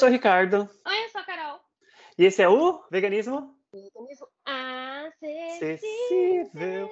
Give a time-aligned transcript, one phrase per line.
[0.00, 0.66] Sou o Ricardo.
[0.86, 1.60] Oi, eu sou a Carol.
[2.16, 4.26] E esse é o Veganismo Veganismo
[5.76, 6.90] acessível.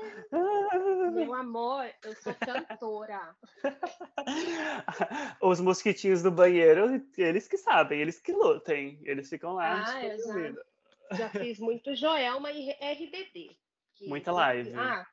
[1.14, 3.34] Meu amor, eu sou cantora.
[5.40, 9.00] Os mosquitinhos do banheiro, eles que sabem, eles que lutem.
[9.02, 9.86] Eles ficam lá.
[9.86, 10.52] Ah, eu já-.
[11.16, 13.56] Já fiz muito Joelma e RBD.
[14.02, 14.74] Muita live.
[14.74, 15.06] Ah,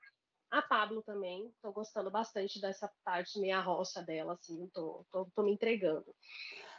[0.51, 1.53] a Pablo também.
[1.61, 4.67] Tô gostando bastante dessa parte meia roça dela, assim.
[4.73, 6.05] Tô, tô, tô me entregando.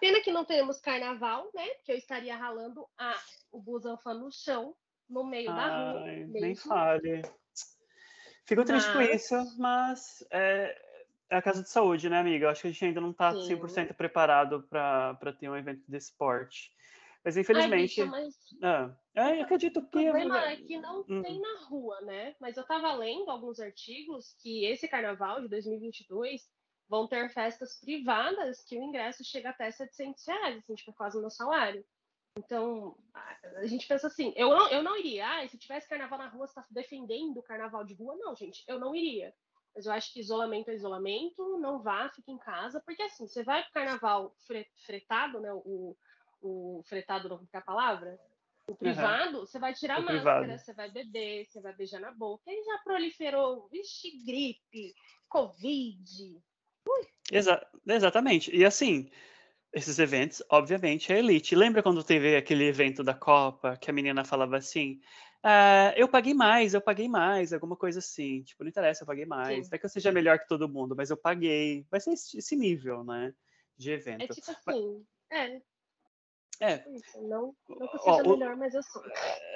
[0.01, 1.67] Pena que não temos carnaval, né?
[1.75, 3.15] Porque eu estaria ralando a,
[3.51, 4.75] o busanfã no chão,
[5.09, 6.03] no meio da rua.
[6.05, 7.23] Ai, nem fale.
[8.47, 10.77] Fico triste com isso, mas é,
[11.31, 12.47] é a casa de saúde, né, amiga?
[12.47, 13.57] Eu acho que a gente ainda não está Sim.
[13.57, 16.71] 100% preparado para ter um evento desse porte.
[17.25, 18.01] Mas Ai, infelizmente.
[18.01, 19.91] bicha, mas Ah, é, eu acredito O que.
[19.91, 21.23] problema é que não Hum.
[21.23, 22.37] tem na rua, né?
[22.41, 26.51] Mas eu tava lendo alguns artigos que esse carnaval de 2022
[26.89, 31.21] vão ter festas privadas que o ingresso chega até 700 reais, assim, tipo, quase o
[31.21, 31.85] meu salário.
[32.39, 35.27] Então, a- a gente pensa assim, eu não, eu não iria.
[35.27, 38.15] Ah, se tivesse carnaval na rua, você tá defendendo o carnaval de rua?
[38.17, 39.35] Não, gente, eu não iria.
[39.75, 43.43] Mas eu acho que isolamento é isolamento, não vá, fique em casa, porque assim, você
[43.43, 45.53] vai pro carnaval fre- fretado, né?
[45.53, 45.97] O,
[46.41, 48.19] o fretado não é a palavra?
[48.69, 50.59] O privado, você vai tirar O máscara, privado.
[50.59, 52.51] você vai beber, você vai beijar na boca.
[52.51, 54.93] Aí já proliferou, vixe, gripe,
[55.29, 56.41] covid.
[57.31, 58.55] Exa- exatamente.
[58.55, 59.09] E assim,
[59.73, 61.55] esses eventos, obviamente, é elite.
[61.55, 65.01] Lembra quando teve aquele evento da Copa que a menina falava assim:
[65.43, 68.43] "Ah, eu paguei mais, eu paguei mais, alguma coisa assim.
[68.43, 69.67] Tipo, não interessa, eu paguei mais.
[69.67, 69.71] Sim.
[69.71, 71.87] Não é que eu seja melhor que todo mundo, mas eu paguei.
[71.91, 73.33] Vai ser esse nível, né?
[73.77, 74.35] De É evento.
[74.35, 75.61] tipo assim, é,
[76.61, 79.03] É, isso, não, não eu Ó, seja o- melhor, mas eu sou.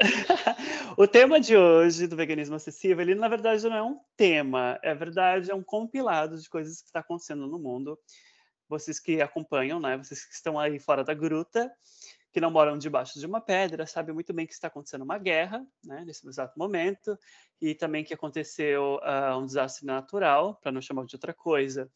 [0.97, 4.95] o tema de hoje do veganismo acessível, ele na verdade não é um tema, é
[4.95, 7.98] verdade, é um compilado de coisas que está acontecendo no mundo.
[8.69, 9.97] Vocês que acompanham, né?
[9.97, 11.73] Vocês que estão aí fora da gruta,
[12.33, 15.67] que não moram debaixo de uma pedra, sabem muito bem que está acontecendo uma guerra,
[15.85, 16.05] né?
[16.07, 17.19] Nesse exato momento,
[17.61, 21.91] e também que aconteceu ah, um desastre natural, para não chamar de outra coisa,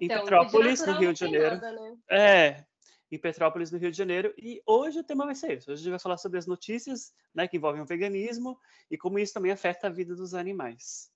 [0.00, 1.56] Então, Petrópolis, de no Rio de Janeiro.
[1.56, 1.96] nada, né?
[2.10, 2.64] É,
[3.10, 4.34] em Petrópolis, no Rio de Janeiro.
[4.36, 5.70] E hoje o tema vai ser isso.
[5.70, 8.58] Hoje a gente vai falar sobre as notícias né, que envolvem o veganismo
[8.90, 11.10] e como isso também afeta a vida dos animais.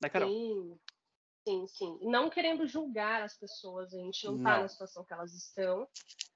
[0.00, 0.28] Né, Carol?
[0.30, 0.78] Sim,
[1.46, 1.98] sim, sim.
[2.02, 4.62] Não querendo julgar as pessoas, a gente não tá Não.
[4.62, 5.86] na situação que elas estão,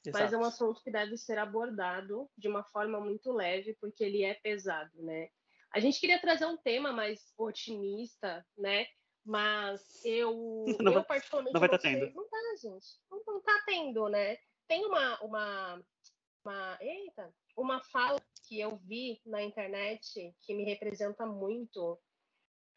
[0.07, 0.35] mas Exato.
[0.35, 4.35] é um assunto que deve ser abordado de uma forma muito leve, porque ele é
[4.35, 5.29] pesado, né?
[5.75, 8.87] A gente queria trazer um tema mais otimista, né?
[9.25, 12.13] Mas eu, Não eu vai- particularmente não vai tá tendo.
[12.15, 12.87] Não tá, gente.
[13.11, 14.37] Não, não tá tendo, né?
[14.73, 15.83] Tem uma, uma,
[16.43, 18.19] uma, eita, uma fala
[18.49, 22.01] que eu vi na internet que me representa muito.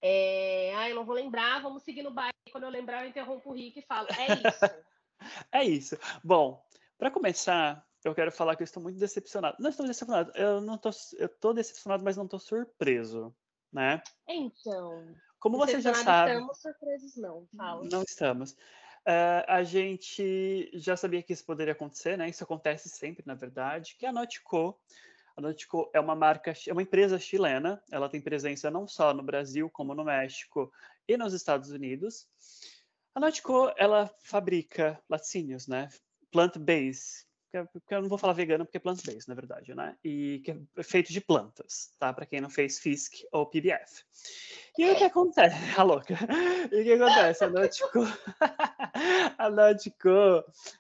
[0.02, 2.34] É, ah, eu não vou lembrar, vamos seguir no baile.
[2.52, 4.86] Quando eu lembrar, eu interrompo o Rick e falo, é isso.
[5.50, 5.98] É isso.
[6.22, 6.62] Bom,
[6.98, 9.56] para começar, eu quero falar que eu estou muito decepcionado.
[9.58, 13.34] Não estou decepcionado, eu não tô, eu tô decepcionado, mas não estou surpreso,
[13.72, 14.04] né?
[14.28, 17.88] Então, Como você já sabe, estamos, surpresos não, fala.
[17.90, 18.54] Não estamos.
[19.08, 22.28] Eh, a gente já sabia que isso poderia acontecer, né?
[22.28, 24.80] Isso acontece sempre, na verdade, que a Nautico,
[25.38, 29.22] a Nautico é uma marca, é uma empresa chilena, ela tem presença não só no
[29.22, 30.72] Brasil, como no México
[31.08, 32.28] e nos Estados Unidos.
[33.14, 35.90] A Nautico, ela fabrica laticínios, né?
[36.32, 39.96] Plant-based, que é- que eu não vou falar vegano porque é plant-based, na verdade, né?
[40.04, 42.12] E que é feito de plantas, tá?
[42.12, 44.04] Para quem não fez FISC ou PBF.
[44.78, 45.56] E o que acontece?
[45.80, 46.16] A louca.
[46.72, 47.44] E o que acontece?
[47.46, 48.00] A Nautico,
[49.38, 50.10] a Nautico,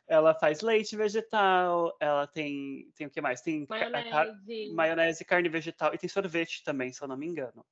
[0.07, 3.41] ela faz leite vegetal, ela tem, tem o que mais?
[3.41, 4.73] Tem a car- Maionese.
[4.73, 7.65] maionese, carne vegetal e tem sorvete também, se eu não me engano.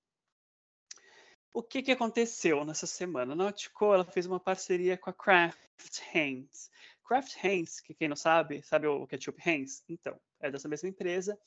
[1.55, 3.33] O que, que aconteceu nessa semana?
[3.33, 6.71] A Nautico, ela fez uma parceria com a Kraft Heinz.
[7.13, 9.83] Kraft Heinz, que quem não sabe, sabe o ketchup Heinz?
[9.87, 11.37] Então, é dessa mesma empresa.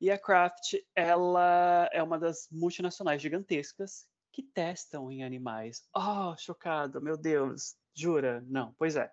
[0.00, 5.86] E a Kraft, ela é uma das multinacionais gigantescas que testam em animais.
[5.94, 7.76] Oh, chocado, meu Deus.
[7.94, 8.42] Jura?
[8.48, 9.12] Não, pois é.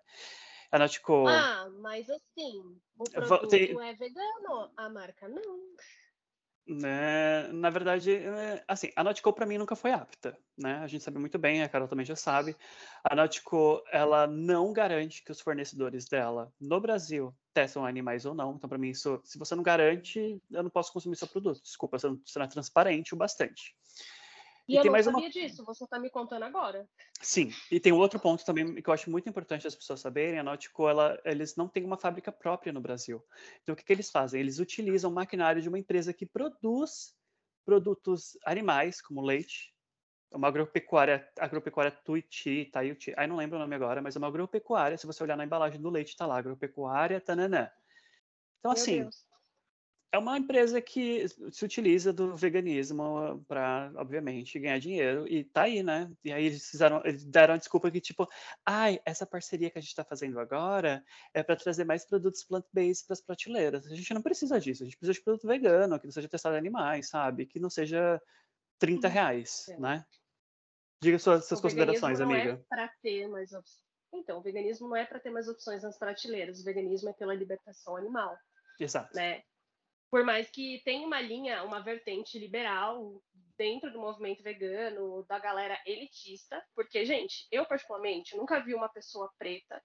[0.72, 1.26] A Nautico...
[1.28, 5.60] Ah, mas assim, o produto tem- é vegano, a marca não.
[6.70, 10.76] Né, na verdade, é, assim, a Nautico para mim nunca foi apta, né?
[10.78, 12.56] A gente sabe muito bem, a Carol também já sabe.
[13.02, 18.54] A Nautico, ela não garante que os fornecedores dela no Brasil testam animais ou não.
[18.54, 21.60] Então, para mim, isso, se você não garante, eu não posso consumir seu produto.
[21.60, 23.74] Desculpa, você não, você não é transparente o bastante.
[24.70, 26.88] E, E eu tem não mais sabia uma- disso, você tá me contando agora.
[27.20, 30.38] Sim, e tem um outro ponto também que eu acho muito importante as pessoas saberem,
[30.38, 33.20] a Nautico, ela, eles não têm uma fábrica própria no Brasil.
[33.62, 34.40] Então, o que, que eles fazem?
[34.40, 37.16] Eles utilizam maquinário de uma empresa que produz
[37.64, 39.74] produtos animais, como leite,
[40.32, 44.96] uma agropecuária, agropecuária Tuiuti, Taiuti, aí não lembro o nome agora, mas é uma agropecuária,
[44.96, 47.68] se você olhar na embalagem do leite, tá lá, agropecuária, tananã.
[48.60, 49.08] Então, assim,
[50.12, 55.82] é uma empresa que se utiliza do veganismo para, obviamente, ganhar dinheiro e tá aí,
[55.82, 56.10] né?
[56.24, 58.28] E aí eles fizeram, eles deram a desculpa que tipo,
[58.66, 63.06] ai, essa parceria que a gente está fazendo agora é para trazer mais produtos plant-based
[63.06, 63.86] para as prateleiras.
[63.86, 66.56] A gente não precisa disso, a gente precisa de produto vegano, que não seja testado
[66.56, 67.46] em animais, sabe?
[67.46, 68.20] Que não seja
[68.80, 69.14] 30 uhum.
[69.14, 69.78] reais, é.
[69.78, 70.04] né?
[71.02, 72.52] Diga suas, suas considerações, não amiga.
[72.52, 73.88] É para ter mais opções.
[74.12, 76.60] Então, o veganismo não é para ter mais opções nas prateleiras.
[76.60, 78.36] O veganismo é pela libertação animal.
[78.78, 79.14] Exato.
[79.14, 79.42] Né?
[80.10, 83.22] Por mais que tenha uma linha, uma vertente liberal
[83.56, 89.30] dentro do movimento vegano, da galera elitista, porque, gente, eu particularmente nunca vi uma pessoa
[89.38, 89.82] preta,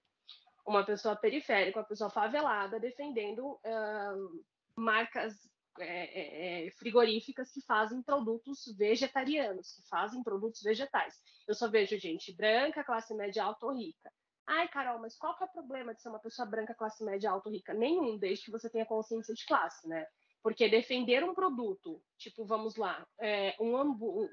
[0.66, 4.44] uma pessoa periférica, uma pessoa favelada defendendo uh,
[4.76, 5.34] marcas
[5.78, 11.14] é, é, é, frigoríficas que fazem produtos vegetarianos, que fazem produtos vegetais.
[11.46, 14.10] Eu só vejo gente branca, classe média alta ou rica.
[14.46, 17.30] Ai, Carol, mas qual que é o problema de ser uma pessoa branca, classe média,
[17.30, 17.74] alta, rica?
[17.74, 20.06] Nenhum, desde que você tenha consciência de classe, né?
[20.40, 23.74] Porque defender um produto, tipo, vamos lá, é, um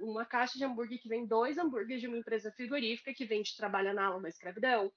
[0.01, 3.89] uma caixa de hambúrguer que vem dois hambúrgueres de uma empresa frigorífica que vende trabalho
[3.89, 4.91] análogo da escravidão,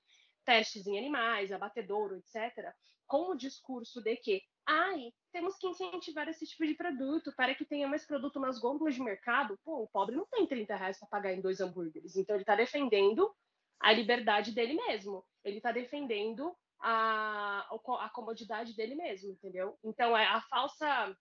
[0.45, 2.75] testes em animais, abatedouro, etc.,
[3.07, 7.65] com o discurso de que, ai, temos que incentivar esse tipo de produto para que
[7.65, 9.59] tenha mais produto nas gôndolas de mercado.
[9.65, 12.17] Pô, o pobre não tem 30 reais para pagar em dois hambúrgueres.
[12.17, 13.33] Então, ele está defendendo
[13.81, 15.25] a liberdade dele mesmo.
[15.45, 17.67] Ele está defendendo a,
[18.01, 19.79] a comodidade dele mesmo, entendeu?
[19.85, 21.17] Então, é a falsa.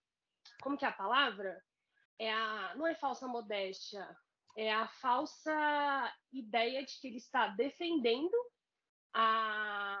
[0.62, 1.60] Como que é a palavra?
[2.18, 4.08] É a, não é falsa modéstia,
[4.56, 8.34] é a falsa ideia de que ele está defendendo
[9.12, 9.98] a,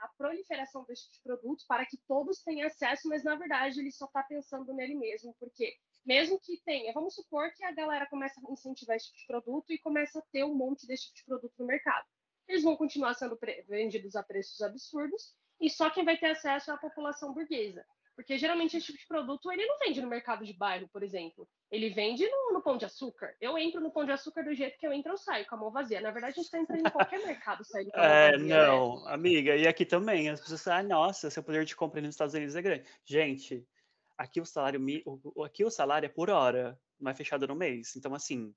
[0.00, 3.92] a proliferação desse tipo de produto para que todos tenham acesso, mas na verdade ele
[3.92, 8.40] só está pensando nele mesmo, porque mesmo que tenha, vamos supor que a galera começa
[8.40, 11.24] a incentivar esse tipo de produto e começa a ter um monte desse tipo de
[11.24, 12.06] produto no mercado.
[12.46, 16.74] Eles vão continuar sendo vendidos a preços absurdos e só quem vai ter acesso é
[16.74, 17.84] a população burguesa.
[18.14, 21.48] Porque geralmente esse tipo de produto ele não vende no mercado de bairro, por exemplo.
[21.70, 23.34] Ele vende no, no, pão de açúcar.
[23.40, 25.58] Eu entro no pão de açúcar do jeito que eu entro, eu saio com a
[25.58, 26.00] mão vazia.
[26.00, 28.46] Na verdade, a gente está entrando em qualquer mercado saindo com a mão é, vazia.
[28.46, 28.66] Né?
[28.66, 29.12] Não, né?
[29.12, 30.28] amiga, e aqui também.
[30.28, 32.84] As pessoas falam, ah, nossa, seu poder de compra nos Estados Unidos é grande.
[33.04, 33.66] Gente,
[34.16, 34.80] aqui o salário
[35.44, 37.96] aqui o salário é por hora, não é fechado no mês.
[37.96, 38.54] Então, assim,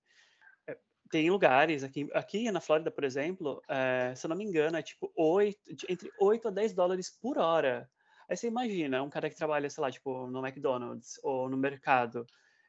[0.68, 0.78] é,
[1.10, 4.82] tem lugares aqui, aqui na Flórida, por exemplo, é, se eu não me engano, é
[4.82, 5.60] tipo 8,
[5.90, 7.90] entre 8 a 10 dólares por hora.
[8.30, 12.26] Aí você imagina, um cara que trabalha, sei lá, tipo, no McDonald's ou no mercado,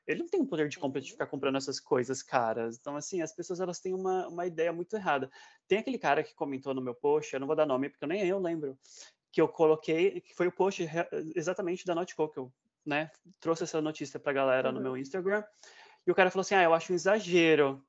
[0.07, 2.79] ele não tem o poder de compra de ficar comprando essas coisas caras.
[2.81, 5.31] Então, assim, as pessoas elas têm uma, uma ideia muito errada.
[5.67, 8.27] Tem aquele cara que comentou no meu post, eu não vou dar nome porque nem
[8.27, 8.79] eu lembro,
[9.31, 10.89] que eu coloquei, que foi o post
[11.35, 12.53] exatamente da Notco que eu
[12.89, 14.75] né, trouxe essa notícia pra galera uhum.
[14.75, 15.45] no meu Instagram,
[16.07, 17.85] e o cara falou assim, ah, eu acho um exagero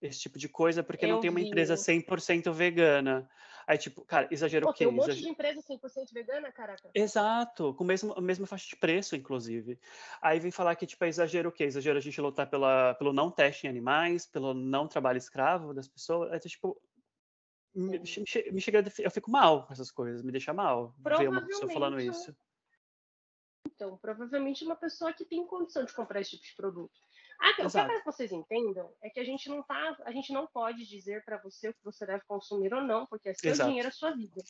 [0.00, 1.46] esse tipo de coisa, porque eu não tem uma vi.
[1.46, 3.28] empresa 100% vegana.
[3.66, 4.84] Aí, tipo, cara, exagero Pô, o quê?
[4.84, 6.88] Tem um monte de empresa 100% vegana, caraca.
[6.94, 9.78] Exato, com mesmo, a mesma faixa de preço, inclusive.
[10.22, 11.64] Aí vem falar que, tipo, é exagero o quê?
[11.64, 15.86] Exagero a gente lutar pela, pelo não teste em animais, pelo não trabalho escravo das
[15.86, 16.32] pessoas.
[16.32, 16.80] É, tipo,
[17.74, 21.70] me, me, chega, eu fico mal com essas coisas, me deixa mal ver uma pessoa
[21.70, 22.34] falando isso.
[23.68, 26.98] Então, provavelmente uma pessoa que tem condição de comprar esse tipo de produto.
[27.40, 30.10] Ah, o que eu quero que vocês entendam é que a gente não tá, a
[30.10, 33.34] gente não pode dizer para você o que você deve consumir ou não, porque é
[33.34, 33.68] seu Exato.
[33.68, 34.42] dinheiro, é sua vida.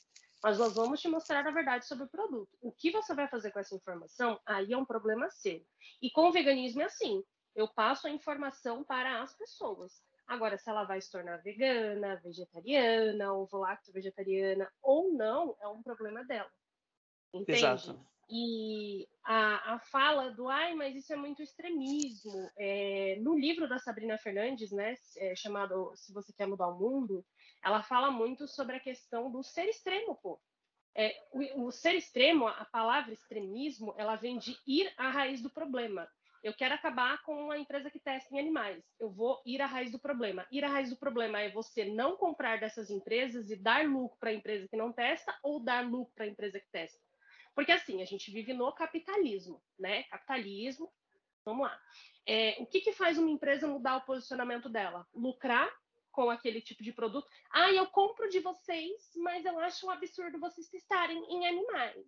[0.42, 2.56] Mas nós vamos te mostrar a verdade sobre o produto.
[2.62, 5.62] O que você vai fazer com essa informação, aí é um problema seu.
[6.00, 7.22] E com o veganismo é assim,
[7.54, 10.00] eu passo a informação para as pessoas.
[10.26, 16.24] Agora, se ela vai se tornar vegana, vegetariana, ovo-lacto vegetariana ou não, é um problema
[16.24, 16.50] dela.
[17.34, 17.58] Entende?
[17.58, 17.98] Exato.
[18.30, 22.50] E a, a fala do ai, mas isso é muito extremismo.
[22.58, 27.24] É, no livro da Sabrina Fernandes, né, é, chamado Se Você Quer Mudar o Mundo,
[27.64, 30.38] ela fala muito sobre a questão do ser extremo, pô.
[30.94, 35.48] É, o, o, ser extremo, a palavra extremismo, ela vem de ir à raiz do
[35.48, 36.08] problema.
[36.42, 38.84] Eu quero acabar com a empresa que testa em animais.
[39.00, 40.46] Eu vou ir à raiz do problema.
[40.52, 44.30] Ir à raiz do problema é você não comprar dessas empresas e dar lucro para
[44.30, 47.07] a empresa que não testa ou dar lucro para a empresa que testa.
[47.58, 50.04] Porque assim, a gente vive no capitalismo, né?
[50.04, 50.92] Capitalismo,
[51.44, 51.76] vamos lá.
[52.24, 55.04] É, o que, que faz uma empresa mudar o posicionamento dela?
[55.12, 55.68] Lucrar
[56.12, 57.28] com aquele tipo de produto.
[57.50, 62.06] Ah, eu compro de vocês, mas eu acho um absurdo vocês testarem em animais.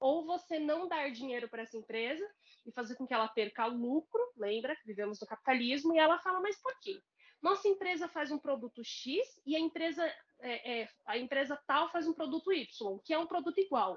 [0.00, 2.28] Ou você não dar dinheiro para essa empresa
[2.66, 6.40] e fazer com que ela perca lucro, lembra que vivemos no capitalismo, e ela fala,
[6.40, 7.00] mas por quê?
[7.40, 10.04] Nossa empresa faz um produto X e a empresa,
[10.40, 13.96] é, é, a empresa tal faz um produto Y, que é um produto igual.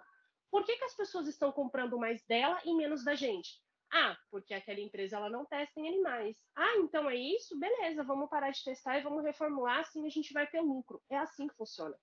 [0.54, 3.60] Por que, que as pessoas estão comprando mais dela e menos da gente?
[3.92, 6.38] Ah, porque aquela empresa ela não testa em animais.
[6.56, 7.58] Ah, então é isso?
[7.58, 11.02] Beleza, vamos parar de testar e vamos reformular, assim a gente vai ter lucro.
[11.10, 11.98] É assim que funciona.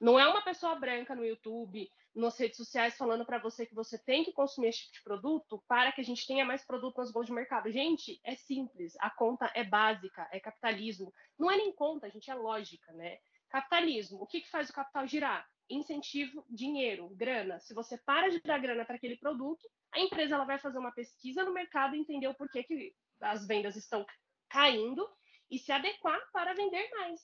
[0.00, 3.96] Não é uma pessoa branca no YouTube, nas redes sociais, falando para você que você
[3.96, 7.12] tem que consumir esse tipo de produto para que a gente tenha mais produto nas
[7.12, 7.70] mãos de mercado.
[7.70, 11.14] Gente, é simples, a conta é básica, é capitalismo.
[11.38, 13.20] Não é nem conta, gente, é lógica, né?
[13.48, 15.48] Capitalismo, o que, que faz o capital girar?
[15.68, 17.58] Incentivo, dinheiro, grana.
[17.60, 20.92] Se você para de dar grana para aquele produto, a empresa ela vai fazer uma
[20.92, 24.04] pesquisa no mercado entender o porquê que as vendas estão
[24.48, 25.08] caindo
[25.50, 27.20] e se adequar para vender mais.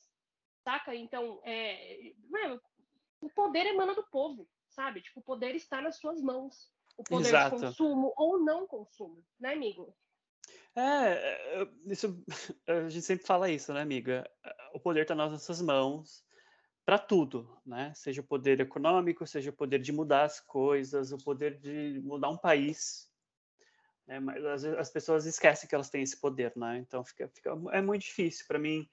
[0.65, 0.95] Saca?
[0.95, 2.13] Então, é,
[3.21, 5.03] o poder emana do povo, sabe?
[5.03, 6.71] Tipo, o poder está nas suas mãos.
[6.97, 7.57] O poder Exato.
[7.57, 9.95] de consumo ou não consumo, né, amigo?
[10.77, 12.23] É, isso,
[12.67, 14.31] a gente sempre fala isso, né, amiga?
[14.73, 16.25] O poder está nas nossas mãos
[16.91, 17.93] para tudo, né?
[17.95, 22.31] Seja o poder econômico, seja o poder de mudar as coisas, o poder de mudar
[22.31, 23.09] um país.
[24.09, 24.19] Né?
[24.19, 26.79] Mas as, as pessoas esquecem que elas têm esse poder, né?
[26.79, 28.91] Então fica, fica é muito difícil para mim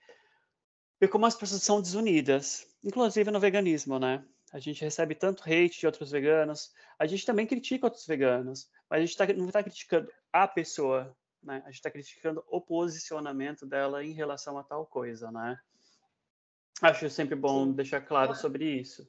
[1.01, 4.24] ver como as pessoas são desunidas, inclusive no veganismo, né?
[4.54, 9.01] A gente recebe tanto hate de outros veganos, a gente também critica outros veganos, mas
[9.01, 11.63] a gente tá, não está criticando a pessoa, né?
[11.66, 15.60] A gente está criticando o posicionamento dela em relação a tal coisa, né?
[16.81, 17.74] Acho sempre bom Sim.
[17.74, 19.07] deixar claro sobre isso.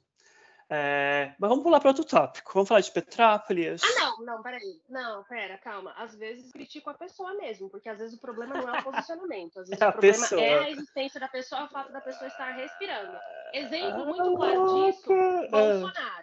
[0.71, 2.51] É, mas vamos pular para outro tópico.
[2.53, 3.81] Vamos falar de Petrópolis.
[3.83, 4.79] Ah, não, não, peraí.
[4.87, 5.93] Não, pera, calma.
[5.97, 9.59] Às vezes critico a pessoa mesmo, porque às vezes o problema não é o posicionamento.
[9.59, 10.41] Às vezes é o problema pessoa.
[10.41, 13.17] é a existência da pessoa, o fato da pessoa estar respirando.
[13.51, 15.07] Exemplo muito claro disso:
[15.49, 16.18] Bolsonaro.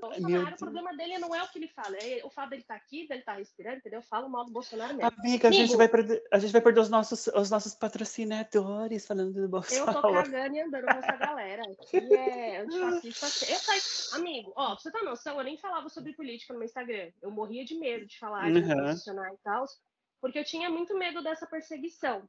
[0.00, 2.74] Bolsonaro, o problema dele não é o que ele fala, é o fato dele estar
[2.74, 4.00] tá aqui, dele estar tá respirando, entendeu?
[4.00, 5.12] Eu falo mal do Bolsonaro mesmo.
[5.18, 9.32] Amiga, a, gente vai perder, a gente vai perder os nossos, os nossos patrocinadores falando
[9.32, 9.98] do Bolsonaro.
[9.98, 11.62] Eu tô cagando e andando com essa galera.
[12.20, 13.50] É antifascista.
[13.50, 16.66] Eu saio, amigo, ó, pra você ter noção, eu nem falava sobre política no meu
[16.66, 17.10] Instagram.
[17.22, 18.84] Eu morria de medo de falar, de uhum.
[18.84, 19.64] posicionar e tal,
[20.20, 22.28] porque eu tinha muito medo dessa perseguição.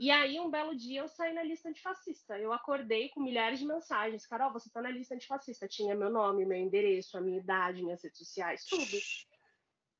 [0.00, 2.38] E aí, um belo dia, eu saí na lista antifascista.
[2.38, 4.26] Eu acordei com milhares de mensagens.
[4.26, 5.68] Carol, você tá na lista antifascista.
[5.68, 8.96] Tinha meu nome, meu endereço, a minha idade, minhas redes sociais, tudo.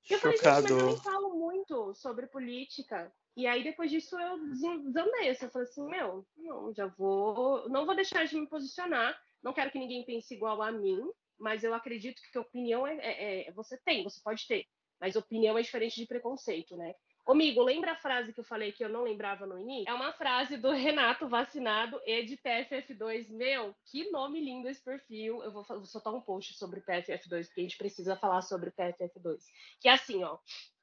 [0.09, 3.13] E eu falei, gente, mas eu nem falo muito sobre política.
[3.37, 5.29] E aí, depois disso, eu desandei.
[5.29, 7.69] Eu falei assim, meu, não, já vou...
[7.69, 9.15] Não vou deixar de me posicionar.
[9.43, 10.99] Não quero que ninguém pense igual a mim.
[11.39, 14.67] Mas eu acredito que a opinião é, é, é você tem, você pode ter.
[14.99, 16.95] Mas opinião é diferente de preconceito, né?
[17.27, 19.89] Amigo, lembra a frase que eu falei que eu não lembrava no início?
[19.89, 23.31] É uma frase do Renato Vacinado e de PFF2.
[23.31, 25.43] Meu, que nome lindo esse perfil.
[25.43, 29.45] Eu vou, vou soltar um post sobre PFF2, porque a gente precisa falar sobre PFF2.
[29.81, 30.39] Que é assim, ó.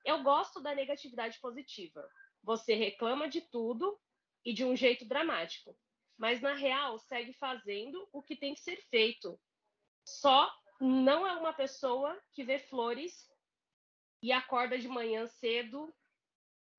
[0.05, 2.07] Eu gosto da negatividade positiva.
[2.43, 3.99] Você reclama de tudo
[4.45, 5.77] e de um jeito dramático.
[6.17, 9.37] Mas, na real, segue fazendo o que tem que ser feito.
[10.05, 13.29] Só não é uma pessoa que vê flores
[14.21, 15.93] e acorda de manhã cedo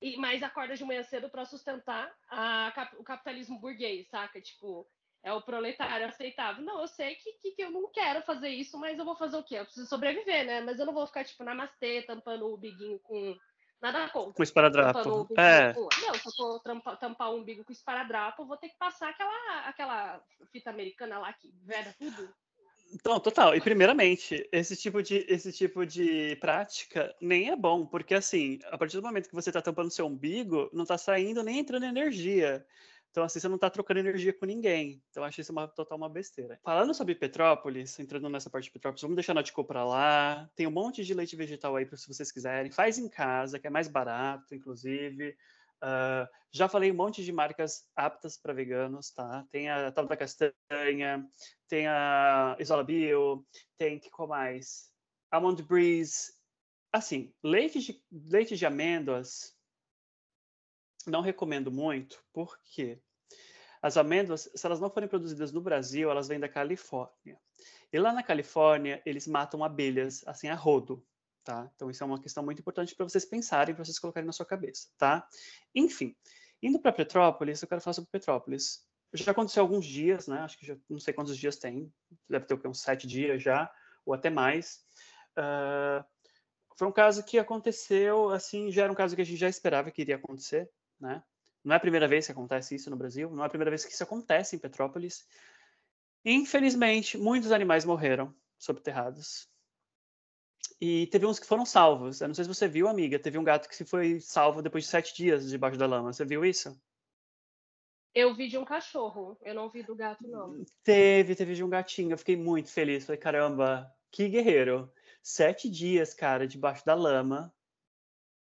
[0.01, 4.41] e, mas acorda de manhã cedo para sustentar a, o capitalismo burguês, saca?
[4.41, 4.87] Tipo,
[5.23, 6.65] é o proletário aceitável.
[6.65, 9.37] Não, eu sei que, que, que, eu não quero fazer isso, mas eu vou fazer
[9.37, 9.57] o quê?
[9.57, 10.61] Eu preciso sobreviver, né?
[10.61, 13.37] Mas eu não vou ficar, tipo, namastê, tampando o biguinho com.
[13.81, 14.33] Nada contra.
[14.33, 15.29] Com esparadrapo.
[15.37, 15.73] É.
[15.73, 15.83] Com...
[15.83, 19.11] Não, se eu for tampar, tampar o umbigo com esparadrapo, eu vou ter que passar
[19.11, 22.35] aquela, aquela fita americana lá que veda tudo.
[22.93, 23.55] Então, total.
[23.55, 28.79] E primeiramente, esse tipo de esse tipo de prática nem é bom, porque assim, a
[28.79, 32.65] partir do momento que você está tampando seu umbigo, não está saindo nem entrando energia.
[33.11, 35.03] Então, assim, você não está trocando energia com ninguém.
[35.11, 36.59] Então, acho isso uma total uma besteira.
[36.63, 40.49] Falando sobre Petrópolis, entrando nessa parte de Petrópolis, vamos deixar a Notico para lá.
[40.55, 42.71] Tem um monte de leite vegetal aí, se vocês quiserem.
[42.71, 45.35] Faz em casa, que é mais barato, inclusive.
[45.83, 49.47] Uh, já falei um monte de marcas aptas para veganos, tá?
[49.51, 51.29] Tem a tal da castanha,
[51.69, 54.91] tem a Isola Bio, tem que mais?
[55.31, 56.33] Almond Breeze.
[56.93, 59.57] Assim, leite de, leite de amêndoas
[61.07, 63.01] não recomendo muito, porque
[63.81, 67.39] as amêndoas, se elas não forem produzidas no Brasil, elas vêm da Califórnia.
[67.93, 71.07] E lá na Califórnia, eles matam abelhas, assim, a rodo
[71.49, 71.67] tá?
[71.75, 74.45] Então isso é uma questão muito importante para vocês pensarem, para vocês colocarem na sua
[74.45, 75.27] cabeça, tá?
[75.75, 76.15] Enfim,
[76.63, 78.87] indo para Petrópolis, eu quero falar sobre Petrópolis.
[79.15, 80.41] Já aconteceu alguns dias, né?
[80.41, 81.91] Acho que já não sei quantos dias tem,
[82.29, 83.73] deve ter uns sete dias já,
[84.05, 84.85] ou até mais.
[85.39, 86.05] Uh,
[86.77, 89.91] foi um caso que aconteceu, assim, já era um caso que a gente já esperava
[89.91, 91.23] que iria acontecer, né?
[91.65, 93.87] Não é a primeira vez que acontece isso no Brasil, não é a primeira vez
[93.87, 95.27] que isso acontece em Petrópolis.
[96.27, 99.49] Infelizmente, muitos animais morreram soterrados.
[100.81, 102.21] E teve uns que foram salvos.
[102.21, 103.19] Eu não sei se você viu, amiga.
[103.19, 106.13] Teve um gato que se foi salvo depois de sete dias debaixo da lama.
[106.13, 106.81] Você viu isso?
[108.15, 109.37] Eu vi de um cachorro.
[109.43, 110.65] Eu não vi do gato, não.
[110.85, 112.13] Teve, teve de um gatinho.
[112.13, 113.05] Eu fiquei muito feliz.
[113.05, 114.93] Falei, caramba, que guerreiro.
[115.21, 117.53] Sete dias, cara, debaixo da lama.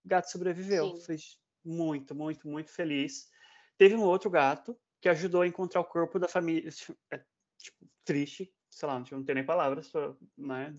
[0.04, 0.96] O gato sobreviveu.
[0.98, 1.16] Fui
[1.64, 3.30] muito, muito, muito feliz.
[3.78, 6.70] Teve um outro gato que ajudou a encontrar o corpo da família.
[7.10, 7.18] É,
[7.58, 10.76] tipo, triste sei lá, não tenho nem palavras para né,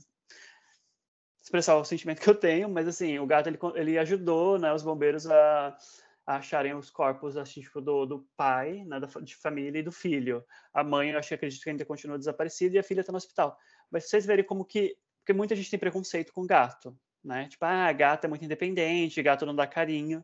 [1.47, 4.83] expressar o sentimento que eu tenho, mas assim, o gato ele, ele ajudou né, os
[4.83, 5.77] bombeiros a,
[6.25, 9.91] a acharem os corpos assim, tipo, do, do pai, né, da, de família e do
[9.91, 10.43] filho.
[10.73, 13.17] A mãe, eu acho que acredito que ainda continua desaparecida e a filha está no
[13.17, 13.57] hospital.
[13.89, 14.97] Mas vocês verem como que.
[15.19, 17.47] Porque muita gente tem preconceito com gato, né?
[17.47, 20.23] Tipo, ah, gato é muito independente, gato não dá carinho.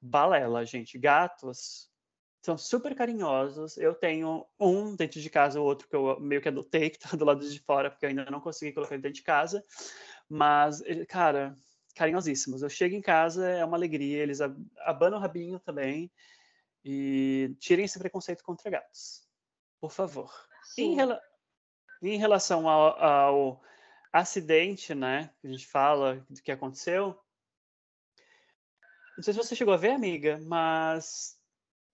[0.00, 0.98] Balela, gente.
[0.98, 1.90] Gatos
[2.42, 3.76] são super carinhosos.
[3.78, 7.16] Eu tenho um dentro de casa, o outro que eu meio que adotei, que tá
[7.16, 9.64] do lado de fora, porque eu ainda não consegui colocar ele dentro de casa.
[10.28, 11.56] Mas, cara,
[11.94, 12.62] carinhosíssimos.
[12.62, 14.40] Eu chego em casa, é uma alegria, eles
[14.84, 16.10] abanam o rabinho também.
[16.84, 19.26] E tirem esse preconceito contra gatos,
[19.80, 20.32] por favor.
[20.76, 21.20] Em, rela
[22.00, 23.62] em, relação ao, ao,
[24.12, 27.18] acidente, né, que a gente fala do que aconteceu,
[29.16, 31.36] não sei se você chegou a ver, amiga, mas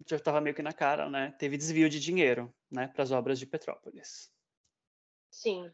[0.07, 1.35] já estava meio que na cara, né?
[1.39, 4.31] Teve desvio de dinheiro, né, para as obras de Petrópolis.
[5.31, 5.73] Sim,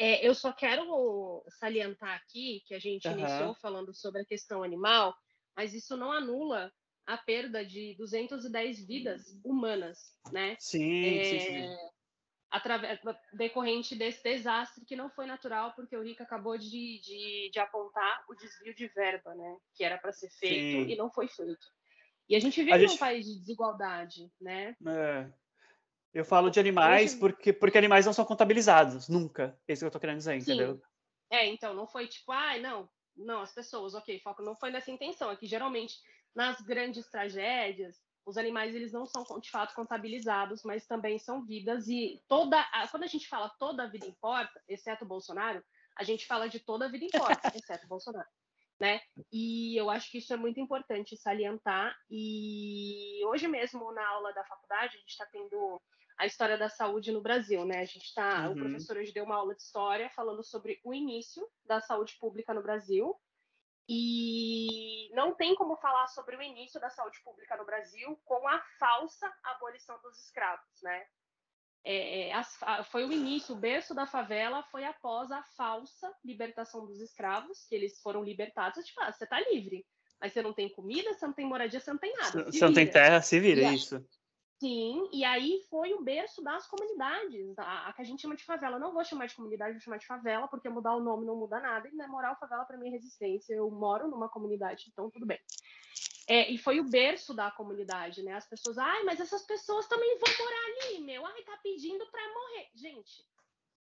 [0.00, 3.18] é, eu só quero salientar aqui que a gente uhum.
[3.18, 5.14] iniciou falando sobre a questão animal,
[5.54, 6.72] mas isso não anula
[7.06, 9.98] a perda de 210 vidas humanas,
[10.32, 10.56] né?
[10.58, 11.76] Sim, é, sim, sim.
[12.50, 12.98] Através,
[13.34, 18.24] decorrente desse desastre que não foi natural, porque o Rico acabou de, de, de apontar
[18.26, 19.58] o desvio de verba, né?
[19.74, 20.92] Que era para ser feito sim.
[20.92, 21.66] e não foi feito.
[22.26, 22.98] E a gente vive a num gente...
[22.98, 24.74] país de desigualdade, né?
[24.86, 25.30] É.
[26.12, 27.20] Eu falo de animais Hoje...
[27.20, 29.58] porque, porque animais não são contabilizados, nunca.
[29.66, 30.52] É isso que eu tô querendo dizer, Sim.
[30.52, 30.80] entendeu?
[31.30, 34.70] É, então, não foi tipo, ai, ah, não, não, as pessoas, ok, foco não foi
[34.70, 35.30] nessa intenção.
[35.30, 35.94] Aqui, geralmente,
[36.34, 41.88] nas grandes tragédias, os animais, eles não são, de fato, contabilizados, mas também são vidas
[41.88, 45.62] e toda, a, quando a gente fala toda a vida importa, exceto o Bolsonaro,
[45.96, 48.28] a gente fala de toda a vida importa, exceto o Bolsonaro.
[48.78, 49.00] Né?
[49.30, 51.94] E eu acho que isso é muito importante salientar.
[52.10, 55.78] E hoje mesmo, na aula da faculdade, a gente está tendo
[56.20, 57.78] a história da saúde no Brasil, né?
[57.80, 58.52] A gente está, uhum.
[58.52, 62.52] o professor hoje deu uma aula de história falando sobre o início da saúde pública
[62.52, 63.16] no Brasil.
[63.88, 68.62] E não tem como falar sobre o início da saúde pública no Brasil com a
[68.78, 71.06] falsa abolição dos escravos, né?
[71.82, 76.84] É, é a, foi o início, o berço da favela foi após a falsa libertação
[76.84, 78.84] dos escravos, que eles foram libertados.
[78.84, 79.86] Tipo, ah, você está livre,
[80.20, 82.44] mas você não tem comida, você não tem moradia, você não tem nada.
[82.44, 84.06] Você não tem terra, se vira, e isso.
[84.60, 88.44] Sim, e aí foi o berço das comunidades, a, a, que a gente chama de
[88.44, 88.78] favela.
[88.78, 91.58] Não vou chamar de comunidade, vou chamar de favela, porque mudar o nome não muda
[91.58, 93.54] nada, e na moral, favela para mim é resistência.
[93.54, 95.40] Eu moro numa comunidade, então tudo bem.
[96.28, 98.34] É, e foi o berço da comunidade, né?
[98.34, 101.24] As pessoas, ai, mas essas pessoas também vão morar ali, meu.
[101.24, 102.68] Ai, tá pedindo para morrer.
[102.74, 103.24] Gente,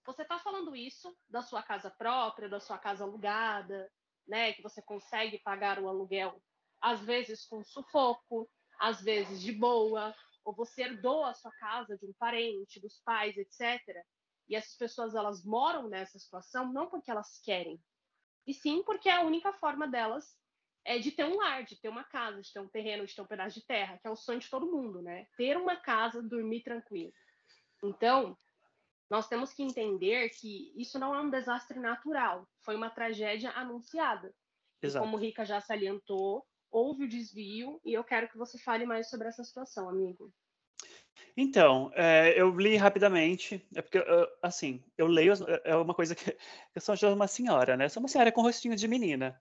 [0.07, 3.91] você tá falando isso da sua casa própria, da sua casa alugada,
[4.29, 4.53] né?
[4.53, 6.41] Que você consegue pagar o aluguel,
[6.81, 10.15] às vezes com sufoco, às vezes de boa,
[10.49, 13.83] ou você herdou a sua casa de um parente, dos pais, etc.
[14.49, 17.79] E essas pessoas elas moram nessa situação não porque elas querem,
[18.47, 20.35] e sim porque a única forma delas
[20.87, 23.21] é de ter um lar, de ter uma casa, de ter um terreno, de ter
[23.21, 25.27] um pedaço de terra, que é o sonho de todo mundo, né?
[25.37, 27.13] Ter uma casa, dormir tranquilo.
[27.85, 28.39] Então,
[29.11, 34.35] nós temos que entender que isso não é um desastre natural, foi uma tragédia anunciada.
[34.81, 35.05] Exato.
[35.05, 39.09] E como Rica já salientou, houve o desvio e eu quero que você fale mais
[39.09, 40.33] sobre essa situação, amigo.
[41.37, 43.99] Então, é, eu li rapidamente, é porque,
[44.43, 45.33] assim, eu leio,
[45.65, 46.25] é uma coisa que
[46.75, 47.87] eu sou uma senhora, né?
[47.87, 49.41] Eu sou uma senhora com rostinho de menina.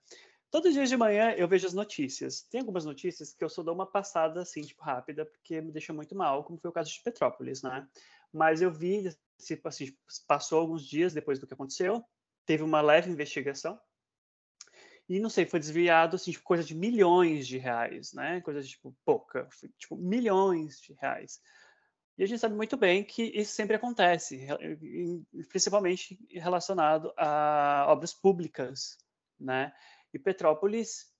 [0.50, 2.42] Todos os dias de manhã eu vejo as notícias.
[2.44, 5.92] Tem algumas notícias que eu só dou uma passada, assim, tipo, rápida, porque me deixa
[5.92, 7.88] muito mal, como foi o caso de Petrópolis, né?
[8.32, 9.10] Mas eu vi,
[9.40, 9.96] tipo, assim,
[10.28, 12.04] passou alguns dias depois do que aconteceu,
[12.46, 13.80] teve uma leve investigação,
[15.10, 18.42] e não sei, foi desviado assim, tipo, coisa de milhões de reais, né?
[18.42, 21.42] Coisa de tipo pouca, tipo milhões de reais.
[22.18, 24.48] E a gente sabe muito bem que isso sempre acontece,
[25.50, 28.98] principalmente relacionado a obras públicas,
[29.40, 29.72] né?
[30.14, 31.14] E Petrópolis,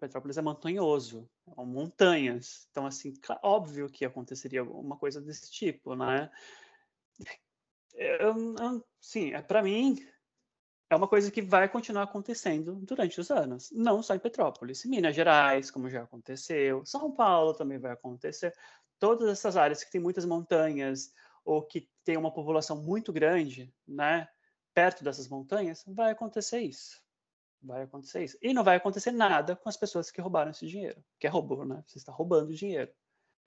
[0.00, 3.12] Petrópolis é montanhoso, são montanhas, então assim,
[3.42, 6.30] óbvio que aconteceria alguma coisa desse tipo, né?
[7.92, 9.98] Eu, eu, sim, é para mim
[10.90, 15.14] é uma coisa que vai continuar acontecendo durante os anos, não só em Petrópolis, Minas
[15.14, 18.52] Gerais, como já aconteceu, São Paulo também vai acontecer.
[18.98, 21.12] Todas essas áreas que têm muitas montanhas
[21.44, 24.28] ou que tem uma população muito grande, né,
[24.74, 27.00] perto dessas montanhas, vai acontecer isso.
[27.62, 28.36] Vai acontecer isso.
[28.42, 31.64] E não vai acontecer nada com as pessoas que roubaram esse dinheiro, que é roubo,
[31.64, 31.84] né?
[31.86, 32.90] Você está roubando dinheiro.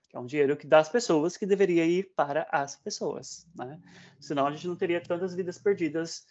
[0.08, 3.82] Que é um dinheiro que das pessoas que deveria ir para as pessoas, né?
[4.20, 6.26] Senão a gente não teria tantas vidas perdidas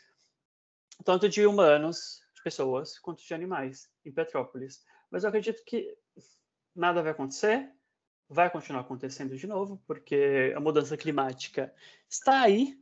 [1.03, 4.83] tanto de humanos, de pessoas, quanto de animais em Petrópolis.
[5.11, 5.95] Mas eu acredito que
[6.75, 7.71] nada vai acontecer,
[8.29, 11.75] vai continuar acontecendo de novo, porque a mudança climática
[12.09, 12.75] está aí,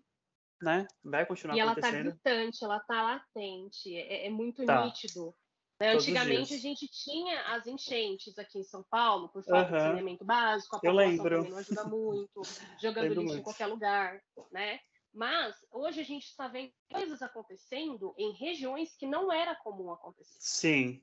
[0.63, 0.87] né?
[1.03, 1.95] Vai continuar e acontecendo.
[1.95, 4.85] E ela tá gritante, ela tá latente, é, é muito tá.
[4.85, 5.35] nítido.
[5.81, 5.95] Né?
[5.95, 9.77] Antigamente a gente tinha as enchentes aqui em São Paulo, por falta uhum.
[9.79, 12.43] de saneamento básico, a população também não ajuda muito,
[12.81, 14.21] jogando lixo em qualquer lugar,
[14.53, 14.79] né?
[15.13, 20.39] Mas hoje a gente está vendo coisas acontecendo em regiões que não era comum acontecer.
[20.39, 21.03] Sim.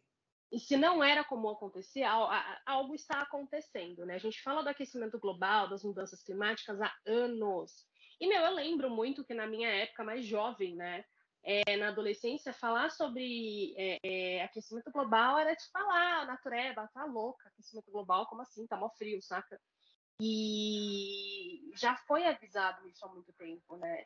[0.50, 2.04] E se não era comum acontecer,
[2.66, 4.16] algo está acontecendo, né?
[4.16, 7.86] A gente fala do aquecimento global, das mudanças climáticas há anos.
[8.20, 11.04] E, meu, eu lembro muito que na minha época mais jovem, né?
[11.44, 17.06] É, na adolescência, falar sobre é, é, aquecimento global era tipo falar, a natureba tá
[17.06, 18.68] louca, aquecimento global, como assim?
[18.68, 19.60] Tá mó frio, saca?
[20.20, 24.06] E já foi avisado isso há muito tempo, né?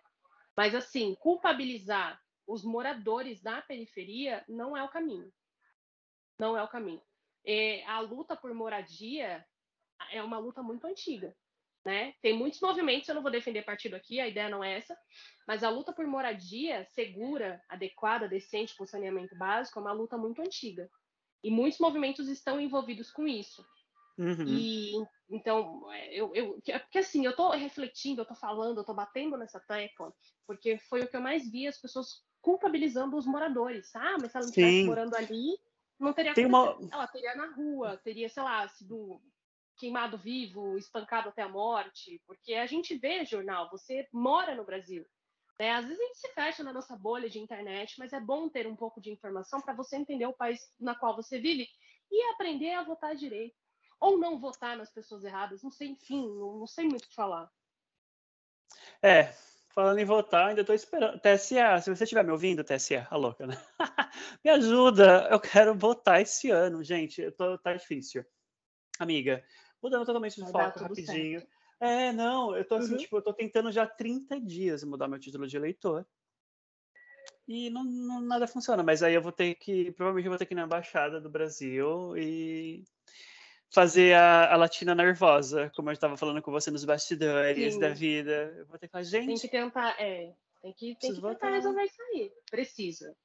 [0.56, 5.32] Mas, assim, culpabilizar os moradores da periferia não é o caminho.
[6.38, 7.02] Não é o caminho.
[7.46, 9.46] É, a luta por moradia
[10.12, 11.36] é uma luta muito antiga.
[11.84, 12.14] Né?
[12.22, 14.96] Tem muitos movimentos, eu não vou defender partido aqui, a ideia não é essa,
[15.48, 20.42] mas a luta por moradia segura, adequada, decente, com saneamento básico é uma luta muito
[20.44, 20.88] antiga.
[21.44, 23.66] E muitos movimentos estão envolvidos com isso.
[24.22, 24.46] Uhum.
[24.48, 24.94] E
[25.32, 25.82] então,
[26.12, 30.14] eu, eu, porque assim, eu estou refletindo, eu estou falando, eu estou batendo nessa tecla,
[30.46, 33.96] porque foi o que eu mais vi as pessoas culpabilizando os moradores.
[33.96, 35.58] Ah, mas se ela estivesse morando ali,
[35.98, 36.78] não teria Tem uma...
[36.92, 39.22] Ela teria na rua, teria, sei lá, sido
[39.78, 45.04] queimado vivo, espancado até a morte, porque a gente vê jornal, você mora no Brasil.
[45.58, 45.72] Né?
[45.72, 48.68] Às vezes a gente se fecha na nossa bolha de internet, mas é bom ter
[48.68, 51.68] um pouco de informação para você entender o país na qual você vive
[52.12, 53.56] e aprender a votar direito
[54.02, 57.16] ou não votar nas pessoas erradas, não sei, enfim, não, não sei muito o que
[57.16, 57.50] falar.
[59.02, 59.26] É,
[59.70, 61.20] falando em votar, ainda estou esperando.
[61.20, 63.56] TSA, se você estiver me ouvindo, TSA, a louca, né?
[64.44, 68.26] me ajuda, eu quero votar esse ano, gente, eu tô, tá difícil.
[69.00, 69.44] Amiga,
[69.82, 71.40] mudando totalmente de foco rapidinho.
[71.40, 71.62] Certo.
[71.80, 72.98] É, não, eu tô assim, uhum.
[72.98, 76.06] tipo, eu tô tentando já 30 dias mudar meu título de eleitor.
[77.48, 80.46] E não, não, nada funciona, mas aí eu vou ter que, provavelmente eu vou ter
[80.46, 82.84] que ir na embaixada do Brasil e
[83.72, 87.80] fazer a, a latina nervosa, como eu estava falando com você nos bastidores Sim.
[87.80, 88.54] da vida.
[88.58, 89.28] Eu vou ter que falar, gente.
[89.28, 90.34] Tem que tentar, é.
[90.62, 92.32] Tem que, tem que tentar resolver isso aí.
[92.50, 93.16] Precisa.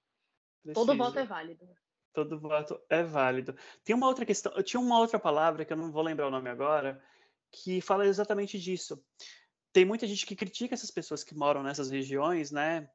[0.62, 0.74] Precisa.
[0.74, 1.68] Todo voto é válido.
[2.12, 3.54] Todo voto é válido.
[3.84, 6.30] Tem uma outra questão, eu tinha uma outra palavra que eu não vou lembrar o
[6.30, 7.02] nome agora,
[7.50, 9.04] que fala exatamente disso.
[9.72, 12.88] Tem muita gente que critica essas pessoas que moram nessas regiões, né?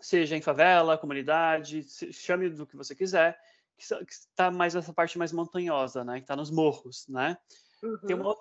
[0.00, 3.38] Seja em favela, comunidade, chame do que você quiser,
[3.76, 6.14] que está mais essa parte mais montanhosa, né?
[6.14, 7.36] Que está nos morros, né?
[7.82, 7.98] Uhum.
[8.06, 8.36] Tem uma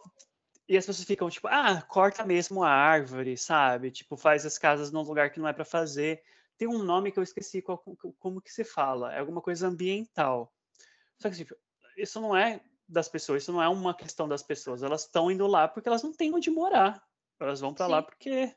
[0.67, 3.91] e as pessoas ficam tipo, ah, corta mesmo a árvore, sabe?
[3.91, 6.23] Tipo, faz as casas num lugar que não é para fazer.
[6.57, 7.77] Tem um nome que eu esqueci qual,
[8.17, 9.13] como que se fala.
[9.13, 10.53] É alguma coisa ambiental.
[11.19, 11.55] Só que tipo,
[11.97, 14.83] isso não é das pessoas, isso não é uma questão das pessoas.
[14.83, 17.03] Elas estão indo lá porque elas não têm onde morar.
[17.39, 18.55] Elas vão para lá porque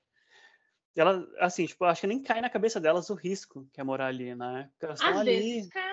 [0.94, 4.06] ela, assim, tipo, acho que nem cai na cabeça delas o risco que é morar
[4.06, 4.70] ali, né?
[4.72, 5.68] Porque elas Às vezes ali...
[5.68, 5.85] cai,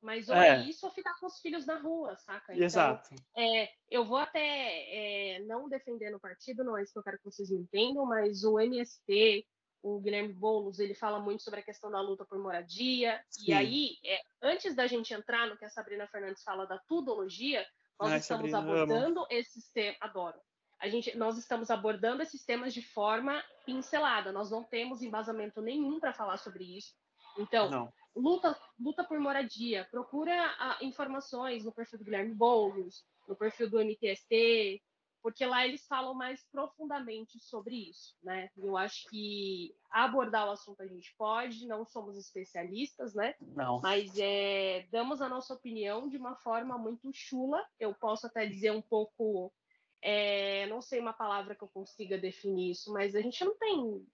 [0.00, 0.48] mas ou é.
[0.48, 0.60] é.
[0.62, 2.52] isso ou ficar com os filhos na rua, saca?
[2.52, 3.14] Então, Exato.
[3.36, 7.18] É, eu vou até é, não defender no partido, não é isso que eu quero
[7.18, 9.46] que vocês entendam, mas o MST,
[9.82, 13.22] o Guilherme Boulos, ele fala muito sobre a questão da luta por moradia.
[13.30, 13.50] Sim.
[13.50, 17.66] E aí, é, antes da gente entrar no que a Sabrina Fernandes fala da tudologia,
[18.00, 19.96] nós Ai, estamos Sabrina, abordando esse tema.
[20.00, 20.38] Adoro
[20.80, 24.30] a gente, nós estamos abordando esses temas de forma pincelada.
[24.30, 26.94] Nós não temos embasamento nenhum para falar sobre isso.
[27.38, 29.86] Então, luta, luta por moradia.
[29.90, 34.82] Procura ah, informações no perfil do Guilherme Boulos, no perfil do MTST,
[35.22, 38.50] porque lá eles falam mais profundamente sobre isso, né?
[38.56, 43.34] Eu acho que abordar o assunto a gente pode, não somos especialistas, né?
[43.40, 43.80] Não.
[43.80, 47.64] Mas é, damos a nossa opinião de uma forma muito chula.
[47.78, 49.52] Eu posso até dizer um pouco
[50.00, 54.06] é, não sei uma palavra que eu consiga definir isso, mas a gente não tem.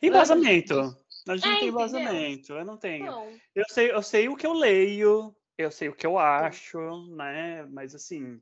[0.00, 0.96] Embasamento.
[1.28, 2.52] A gente é, não tem embasamento.
[2.52, 3.06] Eu não tenho.
[3.06, 3.40] Não.
[3.54, 7.64] Eu, sei, eu sei o que eu leio, eu sei o que eu acho, né?
[7.66, 8.40] Mas assim.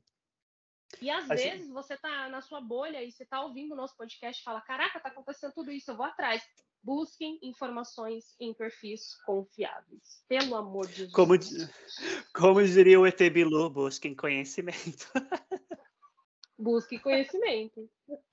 [1.01, 4.39] E às vezes você tá na sua bolha e você tá ouvindo o nosso podcast
[4.39, 6.43] e fala: Caraca, tá acontecendo tudo isso, eu vou atrás.
[6.83, 10.23] Busquem informações em perfis confiáveis.
[10.27, 11.13] Pelo amor de Deus.
[11.13, 11.33] Como,
[12.35, 15.09] como diria o ET Bilu, busquem conhecimento.
[16.57, 17.89] busque conhecimento.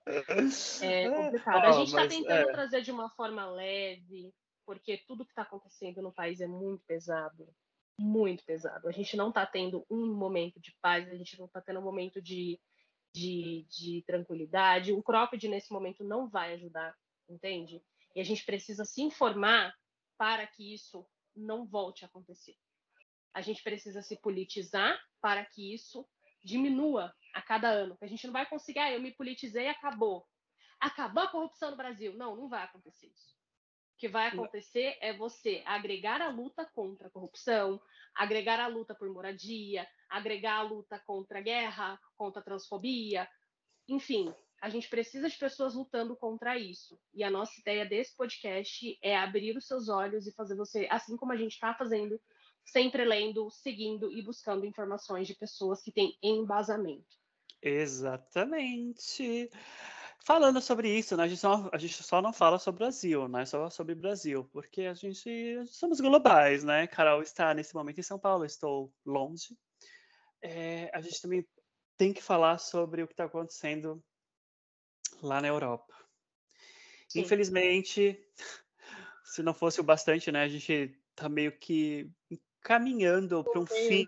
[0.82, 1.64] É complicado.
[1.64, 2.52] a gente está tentando é...
[2.52, 7.48] trazer de uma forma leve, porque tudo que está acontecendo no país é muito pesado.
[7.98, 8.88] Muito pesado.
[8.88, 11.84] A gente não está tendo um momento de paz, a gente não está tendo um
[11.84, 12.60] momento de,
[13.14, 14.92] de, de tranquilidade.
[14.92, 16.96] O cropped nesse momento não vai ajudar,
[17.28, 17.82] entende?
[18.14, 19.74] E a gente precisa se informar
[20.16, 22.56] para que isso não volte a acontecer.
[23.34, 26.06] A gente precisa se politizar para que isso
[26.44, 27.96] diminua a cada ano.
[28.00, 30.26] A gente não vai conseguir, ah, eu me politizei e acabou.
[30.80, 32.14] acabar a corrupção no Brasil.
[32.16, 33.41] Não, não vai acontecer isso.
[34.02, 37.80] O que vai acontecer é você agregar a luta contra a corrupção,
[38.12, 43.28] agregar a luta por moradia, agregar a luta contra a guerra, contra a transfobia,
[43.88, 46.98] enfim, a gente precisa de pessoas lutando contra isso.
[47.14, 51.16] E a nossa ideia desse podcast é abrir os seus olhos e fazer você, assim
[51.16, 52.20] como a gente está fazendo,
[52.64, 57.22] sempre lendo, seguindo e buscando informações de pessoas que têm embasamento.
[57.62, 59.48] Exatamente.
[60.24, 63.28] Falando sobre isso, né, a, gente só, a gente só não fala sobre o Brasil,
[63.28, 63.44] né?
[63.44, 66.86] Só sobre Brasil, porque a gente somos globais, né?
[66.86, 69.58] Carol está nesse momento em São Paulo, estou longe.
[70.40, 71.46] É, a gente também
[71.96, 74.02] tem que falar sobre o que está acontecendo
[75.20, 75.92] lá na Europa.
[77.08, 77.20] Sim.
[77.20, 78.24] Infelizmente,
[79.24, 82.08] se não fosse o bastante, né, a gente está meio que
[82.60, 84.06] caminhando para um fim,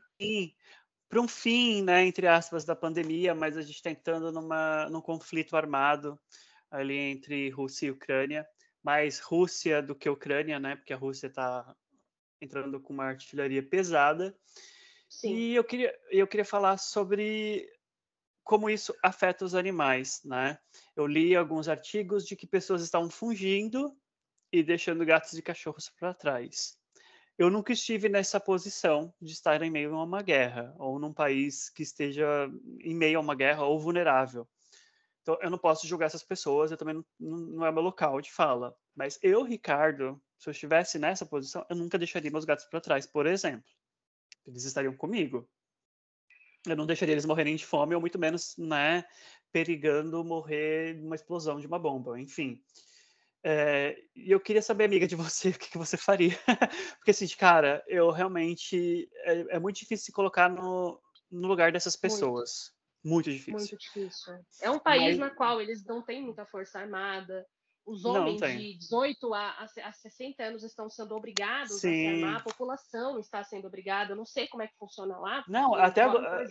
[1.14, 5.00] para um fim, né, entre aspas, da pandemia, mas a gente está entrando numa, num
[5.00, 6.18] conflito armado
[6.68, 8.44] ali entre Rússia e Ucrânia,
[8.82, 11.72] mais Rússia do que Ucrânia, né, porque a Rússia está
[12.40, 14.36] entrando com uma artilharia pesada.
[15.08, 15.32] Sim.
[15.36, 17.64] E eu queria, eu queria falar sobre
[18.42, 20.58] como isso afeta os animais, né?
[20.96, 23.96] Eu li alguns artigos de que pessoas estavam fugindo
[24.52, 26.76] e deixando gatos e cachorros para trás.
[27.36, 31.68] Eu nunca estive nessa posição de estar em meio a uma guerra ou num país
[31.68, 32.48] que esteja
[32.80, 34.48] em meio a uma guerra ou vulnerável.
[35.22, 38.30] Então, eu não posso julgar essas pessoas, eu também não, não é meu local de
[38.30, 38.76] fala.
[38.94, 43.06] Mas eu, Ricardo, se eu estivesse nessa posição, eu nunca deixaria meus gatos para trás,
[43.06, 43.64] por exemplo.
[44.46, 45.48] Eles estariam comigo
[46.66, 49.04] eu não deixaria eles morrerem de fome, ou muito menos, né,
[49.52, 52.62] perigando morrer numa explosão de uma bomba, enfim.
[53.46, 56.36] É, e eu queria saber, amiga, de você, o que, que você faria.
[56.96, 59.08] Porque, assim, cara, eu realmente.
[59.24, 60.98] É, é muito difícil se colocar no,
[61.30, 62.72] no lugar dessas pessoas.
[63.04, 63.52] Muito, muito difícil.
[63.52, 64.34] Muito difícil.
[64.62, 65.18] É um país Mas...
[65.18, 67.46] na qual eles não têm muita força armada,
[67.86, 71.88] os homens de 18 a, a, 60 anos estão sendo obrigados Sim.
[71.88, 74.12] a se armar, a população está sendo obrigada.
[74.12, 75.44] Eu não sei como é que funciona lá.
[75.46, 76.42] Não, até agora.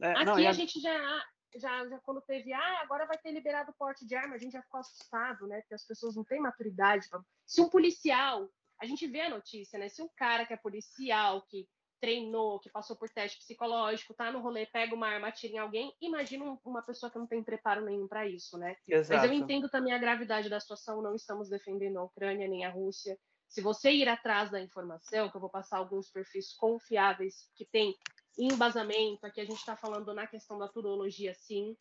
[0.00, 0.52] É, Aqui não, a é...
[0.52, 1.24] gente já,
[1.56, 4.52] já, já, quando teve, ah, agora vai ter liberado o porte de arma, a gente
[4.52, 5.60] já ficou assustado, né?
[5.60, 7.08] Porque as pessoas não têm maturidade.
[7.08, 7.20] Pra...
[7.46, 8.48] Se um policial,
[8.80, 9.88] a gente vê a notícia, né?
[9.88, 11.68] Se um cara que é policial, que
[12.00, 15.94] treinou, que passou por teste psicológico, tá no rolê, pega uma arma, atira em alguém,
[16.00, 18.76] imagina uma pessoa que não tem preparo nenhum para isso, né?
[18.88, 19.20] Exato.
[19.20, 22.70] Mas eu entendo também a gravidade da situação, não estamos defendendo a Ucrânia nem a
[22.70, 23.16] Rússia.
[23.46, 27.94] Se você ir atrás da informação, que eu vou passar alguns perfis confiáveis que tem
[28.38, 31.76] embasamento, aqui a gente está falando na questão da turologia, sim,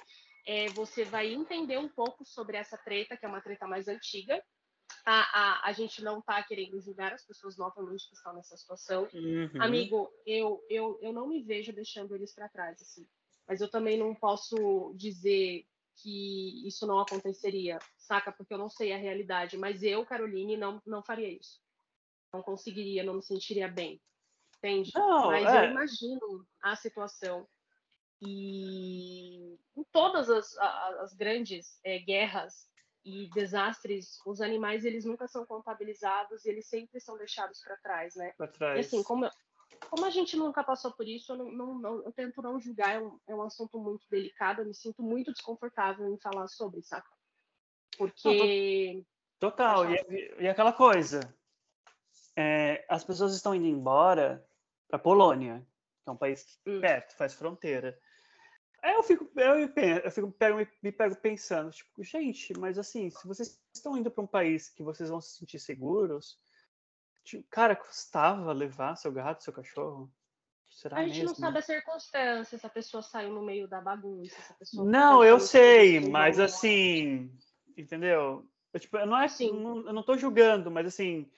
[0.45, 4.41] é, você vai entender um pouco sobre essa treta, que é uma treta mais antiga,
[5.05, 9.07] a, a, a gente não está querendo julgar as pessoas novamente que estão nessa situação.
[9.13, 9.49] Uhum.
[9.59, 13.07] Amigo, eu, eu, eu não me vejo deixando eles para trás, assim.
[13.47, 15.65] Mas eu também não posso dizer
[15.97, 18.31] que isso não aconteceria, saca?
[18.31, 19.57] Porque eu não sei a realidade.
[19.57, 21.59] Mas eu, Caroline, não, não faria isso.
[22.33, 24.01] Não conseguiria, não me sentiria bem.
[24.63, 24.91] Entende?
[24.93, 25.65] Não, mas é...
[25.65, 27.47] eu imagino a situação.
[28.21, 32.69] E em todas as, as grandes é, guerras
[33.03, 38.15] e desastres, os animais eles nunca são contabilizados e eles sempre são deixados para trás,
[38.15, 38.31] né?
[38.37, 38.77] Para trás.
[38.77, 39.27] E assim, como,
[39.89, 42.95] como a gente nunca passou por isso, eu, não, não, não, eu tento não julgar,
[42.95, 46.83] é um, é um assunto muito delicado, eu me sinto muito desconfortável em falar sobre,
[46.83, 47.09] saca?
[47.97, 49.03] Porque.
[49.39, 51.21] Total, e, e, aquela coisa,
[52.35, 54.47] é, as pessoas estão indo embora
[54.91, 55.65] para Polônia,
[56.03, 56.81] que é um país hum.
[56.81, 57.97] perto, faz fronteira.
[58.83, 59.71] Aí eu fico, eu,
[60.03, 64.23] eu fico pego, me pego pensando, tipo, gente, mas assim, se vocês estão indo para
[64.23, 66.37] um país que vocês vão se sentir seguros,
[67.23, 70.11] tipo, cara, custava levar seu gato, seu cachorro?
[70.67, 71.27] Será a gente mesmo?
[71.27, 74.35] não sabe a circunstância, se a pessoa saiu no meio da bagunça.
[74.73, 77.31] Não, eu sei, mas assim,
[77.77, 78.47] entendeu?
[78.73, 81.29] Eu, tipo, não é assim, eu não tô julgando, mas assim,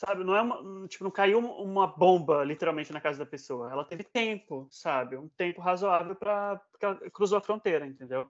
[0.00, 0.24] sabe?
[0.24, 3.70] Não é uma, tipo, não caiu uma bomba literalmente na casa da pessoa.
[3.70, 5.14] Ela teve tempo, sabe?
[5.14, 6.58] Um tempo razoável para
[7.12, 8.26] cruzou a fronteira, entendeu?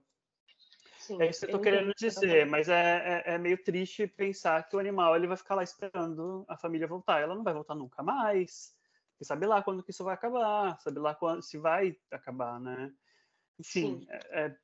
[0.97, 4.67] Sim, é isso que eu tô querendo dizer, mas é, é, é, meio triste pensar
[4.67, 7.21] que o animal ele vai ficar lá esperando a família voltar.
[7.21, 8.75] Ela não vai voltar nunca mais.
[9.19, 12.91] E sabe lá quando que isso vai acabar, sabe lá quando se vai acabar, né?
[13.59, 14.55] Enfim, é, é,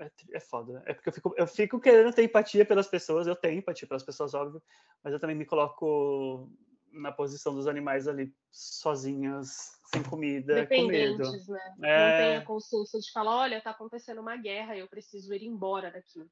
[0.00, 0.82] é, é, foda.
[0.86, 4.02] É porque eu fico, eu fico querendo ter empatia pelas pessoas, eu tenho empatia pelas
[4.02, 4.62] pessoas, óbvio,
[5.02, 6.50] mas eu também me coloco
[6.92, 11.52] na posição dos animais ali, sozinhos, sem comida, Dependentes, com medo.
[11.52, 11.74] né?
[11.82, 11.98] É...
[11.98, 15.90] Não tem a consciência de falar, olha, tá acontecendo uma guerra, eu preciso ir embora
[15.90, 16.26] daqui.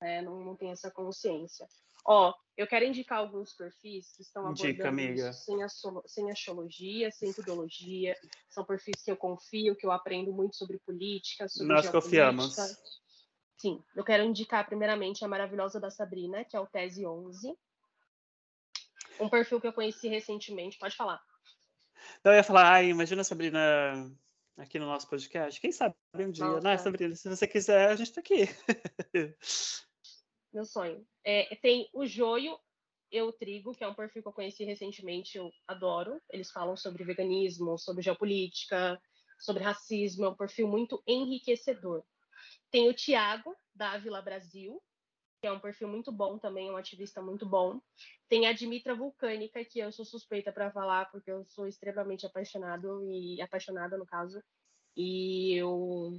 [0.00, 1.66] É, não, não tem essa consciência.
[2.04, 5.32] Ó, eu quero indicar alguns perfis que estão abordando Indica, amiga.
[5.32, 5.68] sem, a,
[6.06, 8.14] sem astrologia, sem tudologia.
[8.50, 12.56] São perfis que eu confio, que eu aprendo muito sobre política, sobre Nós confiamos.
[13.56, 17.56] Sim, eu quero indicar primeiramente a maravilhosa da Sabrina, que é o Tese 11.
[19.20, 20.78] Um perfil que eu conheci recentemente.
[20.78, 21.22] Pode falar.
[22.24, 24.12] Eu ia falar, ai, imagina a Sabrina
[24.56, 25.60] aqui no nosso podcast.
[25.60, 26.60] Quem sabe um dia, Nossa.
[26.60, 27.14] né, Sabrina?
[27.14, 28.48] Se você quiser, a gente está aqui.
[30.52, 31.06] Meu sonho.
[31.24, 32.58] É, tem o Joio
[33.10, 36.20] Eu Trigo, que é um perfil que eu conheci recentemente, eu adoro.
[36.30, 39.00] Eles falam sobre veganismo, sobre geopolítica,
[39.38, 40.26] sobre racismo.
[40.26, 42.04] É um perfil muito enriquecedor.
[42.70, 44.82] Tem o Tiago, da Vila Brasil,
[45.40, 47.80] que é um perfil muito bom também, um ativista muito bom.
[48.28, 53.02] Tem a Dimitra Vulcânica, que eu sou suspeita para falar, porque eu sou extremamente apaixonado
[53.10, 54.42] e apaixonada no caso.
[54.96, 56.12] E eu,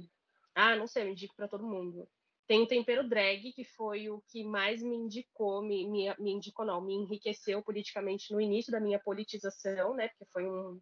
[0.54, 2.08] ah, não sei, eu indico para todo mundo.
[2.46, 6.66] Tem o tempero drag, que foi o que mais me indicou, me, me, me indicou
[6.66, 10.08] não, me enriqueceu politicamente no início da minha politização, né?
[10.08, 10.78] Porque foi um,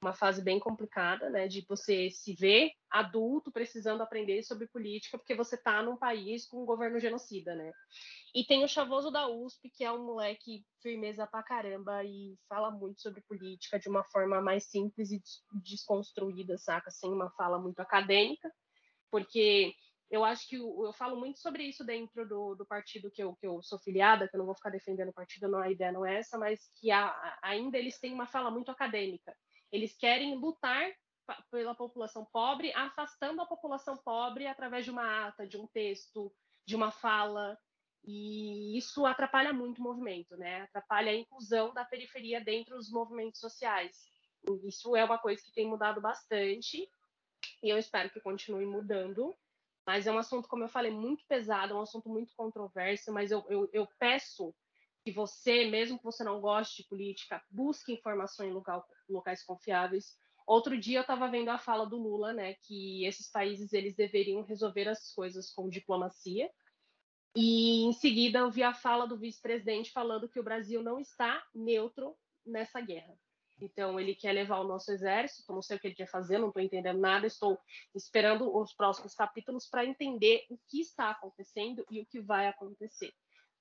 [0.00, 1.48] uma fase bem complicada, né?
[1.48, 6.62] De você se ver adulto precisando aprender sobre política, porque você está num país com
[6.62, 7.72] um governo genocida, né?
[8.34, 12.70] E tem o Chavoso da USP, que é um moleque firmeza pra caramba e fala
[12.70, 15.20] muito sobre política de uma forma mais simples e
[15.62, 16.90] desconstruída, saca?
[16.90, 18.50] Sem uma fala muito acadêmica,
[19.10, 19.74] porque
[20.10, 23.36] eu acho que eu, eu falo muito sobre isso dentro do, do partido que eu,
[23.36, 25.92] que eu sou filiada, que eu não vou ficar defendendo o partido, não, a ideia
[25.92, 29.36] não é essa, mas que há, ainda eles têm uma fala muito acadêmica.
[29.70, 30.90] Eles querem lutar
[31.50, 36.32] pela população pobre, afastando a população pobre através de uma ata, de um texto,
[36.66, 37.56] de uma fala,
[38.04, 40.62] e isso atrapalha muito o movimento, né?
[40.62, 44.08] Atrapalha a inclusão da periferia dentro dos movimentos sociais.
[44.64, 46.88] Isso é uma coisa que tem mudado bastante,
[47.62, 49.36] e eu espero que continue mudando.
[49.86, 53.30] Mas é um assunto, como eu falei, muito pesado, é um assunto muito controverso, mas
[53.30, 54.54] eu, eu, eu peço
[55.02, 60.16] que você, mesmo que você não goste de política, busque informação em local, locais confiáveis.
[60.46, 64.42] Outro dia eu estava vendo a fala do Lula, né, que esses países eles deveriam
[64.42, 66.50] resolver as coisas com diplomacia.
[67.34, 71.42] E em seguida eu vi a fala do vice-presidente falando que o Brasil não está
[71.54, 73.16] neutro nessa guerra.
[73.60, 76.48] Então, ele quer levar o nosso exército, não sei o que ele quer fazer, não
[76.48, 77.58] estou entendendo nada, estou
[77.94, 83.12] esperando os próximos capítulos para entender o que está acontecendo e o que vai acontecer.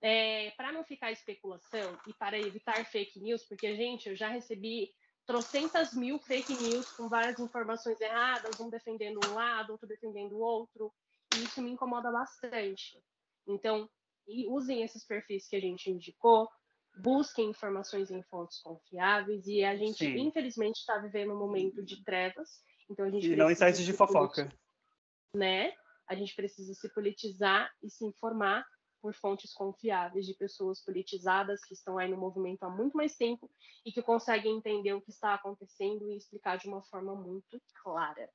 [0.02, 4.94] É, para não ficar especulação e para evitar fake news, porque, gente, eu já recebi
[5.26, 10.40] trocentas mil fake news com várias informações erradas, um defendendo um lado, outro defendendo o
[10.40, 10.92] outro,
[11.36, 13.00] e isso me incomoda bastante.
[13.46, 13.90] Então,
[14.48, 16.50] usem esses perfis que a gente indicou,
[17.02, 20.18] busquem informações em fontes confiáveis e a gente, Sim.
[20.20, 22.50] infelizmente, está vivendo um momento de trevas.
[22.90, 24.52] Então a gente e não em sites de fofoca.
[25.36, 25.74] Né?
[26.08, 28.66] A gente precisa se politizar e se informar
[29.02, 33.50] por fontes confiáveis de pessoas politizadas que estão aí no movimento há muito mais tempo
[33.86, 38.30] e que conseguem entender o que está acontecendo e explicar de uma forma muito clara.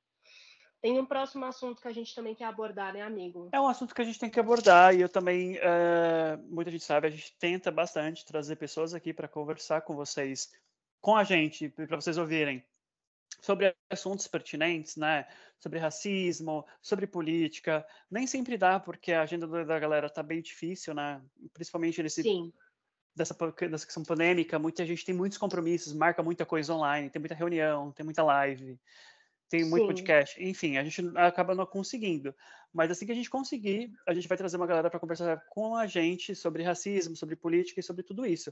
[0.85, 3.49] Tem um próximo assunto que a gente também quer abordar, né, amigo?
[3.51, 6.83] É um assunto que a gente tem que abordar e eu também, é, muita gente
[6.83, 10.53] sabe, a gente tenta bastante trazer pessoas aqui para conversar com vocês,
[11.01, 12.63] com a gente, para vocês ouvirem
[13.41, 15.27] sobre assuntos pertinentes, né?
[15.57, 17.83] Sobre racismo, sobre política.
[18.11, 21.19] Nem sempre dá, porque a agenda da galera tá bem difícil, né?
[21.51, 22.53] Principalmente nesse Sim.
[23.15, 23.33] Dessa,
[23.69, 27.91] dessa questão pandêmica, muita gente tem muitos compromissos, marca muita coisa online, tem muita reunião,
[27.91, 28.77] tem muita live
[29.49, 29.87] tem muito Sim.
[29.87, 30.43] podcast.
[30.43, 32.33] Enfim, a gente acaba não conseguindo.
[32.73, 35.75] Mas assim que a gente conseguir, a gente vai trazer uma galera para conversar com
[35.75, 38.51] a gente sobre racismo, sobre política e sobre tudo isso.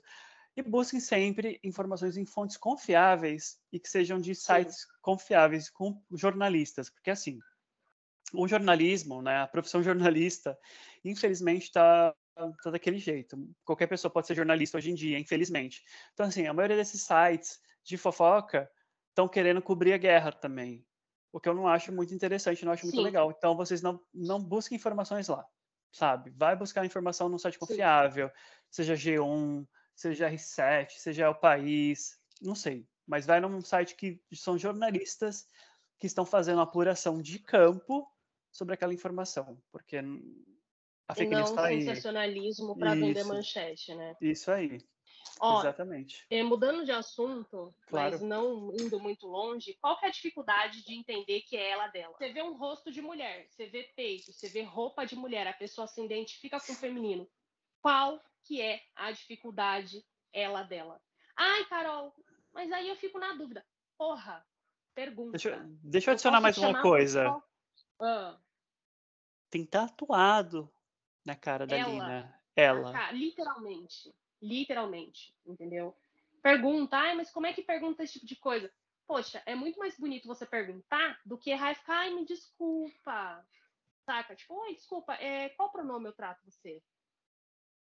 [0.56, 4.88] E busquem sempre informações em fontes confiáveis e que sejam de sites Sim.
[5.02, 7.40] confiáveis, com jornalistas, porque assim,
[8.34, 10.58] o jornalismo, né, a profissão jornalista,
[11.04, 12.16] infelizmente está
[12.64, 13.38] tá daquele jeito.
[13.66, 15.84] Qualquer pessoa pode ser jornalista hoje em dia, infelizmente.
[16.14, 18.70] Então, assim, a maioria desses sites de fofoca
[19.13, 20.86] estão querendo cobrir a guerra também.
[21.32, 23.03] O que eu não acho muito interessante, não acho muito Sim.
[23.03, 23.32] legal.
[23.32, 25.47] Então, vocês não, não busquem informações lá,
[25.91, 26.32] sabe?
[26.32, 28.34] Vai buscar informação num site confiável, Sim.
[28.70, 32.88] seja G1, seja R7, seja O País, não sei.
[33.07, 35.45] Mas vai num site que são jornalistas
[35.99, 38.07] que estão fazendo apuração de campo
[38.51, 39.97] sobre aquela informação, porque
[41.07, 41.76] a fake news está aí.
[41.78, 44.16] Não sensacionalismo para vender manchete, né?
[44.22, 44.80] Isso aí.
[45.39, 46.26] Ó, Exatamente.
[46.30, 48.11] É, mudando de assunto, claro.
[48.11, 52.15] mas não indo muito longe, qual é a dificuldade de entender que é ela dela?
[52.17, 55.53] Você vê um rosto de mulher, você vê peito, você vê roupa de mulher, a
[55.53, 57.28] pessoa se identifica com o feminino.
[57.82, 61.01] Qual que é a dificuldade ela dela?
[61.36, 62.13] Ai, Carol,
[62.53, 63.65] mas aí eu fico na dúvida.
[63.97, 64.45] Porra,
[64.93, 65.32] pergunta.
[65.32, 67.43] Deixa, deixa eu adicionar eu mais uma coisa.
[67.99, 68.39] Ah.
[69.49, 70.71] Tem tatuado
[71.26, 71.89] na cara da ela.
[71.89, 72.39] Lina.
[72.55, 73.11] Ela.
[73.11, 74.13] Literalmente
[74.44, 75.96] literalmente, entendeu?
[76.41, 78.72] Pergunta, ai, mas como é que pergunta esse tipo de coisa?
[79.08, 83.46] Poxa, é muito mais bonito você perguntar do que errar e ficar, ai, me desculpa.
[84.06, 84.36] Saca?
[84.36, 86.84] Tipo, oi, desculpa, é, qual pronome eu trato você?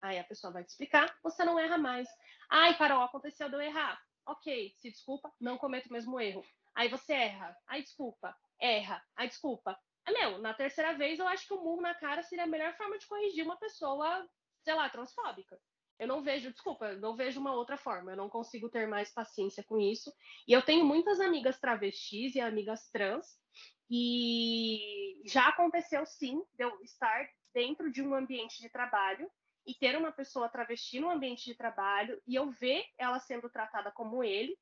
[0.01, 2.09] Aí a pessoa vai te explicar, você não erra mais.
[2.49, 4.01] Ai, Carol, aconteceu de eu errar.
[4.25, 6.43] Ok, se desculpa, não cometo o mesmo erro.
[6.75, 7.55] Aí você erra.
[7.67, 9.01] Ai, desculpa, erra.
[9.15, 9.79] Ai, desculpa.
[10.05, 12.75] Ah, meu, na terceira vez eu acho que o murro na cara seria a melhor
[12.75, 14.27] forma de corrigir uma pessoa,
[14.63, 15.59] sei lá, transfóbica.
[16.01, 18.13] Eu não vejo, desculpa, não vejo uma outra forma.
[18.13, 20.11] Eu não consigo ter mais paciência com isso.
[20.47, 23.39] E eu tenho muitas amigas travestis e amigas trans.
[23.87, 29.29] E já aconteceu sim de eu estar dentro de um ambiente de trabalho
[29.63, 33.91] e ter uma pessoa travesti no ambiente de trabalho e eu ver ela sendo tratada
[33.91, 34.57] como ele.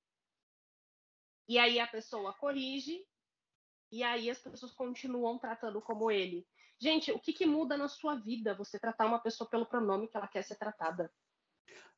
[1.48, 3.02] E aí a pessoa corrige
[3.90, 6.46] e aí as pessoas continuam tratando como ele.
[6.78, 10.18] Gente, o que, que muda na sua vida você tratar uma pessoa pelo pronome que
[10.18, 11.10] ela quer ser tratada?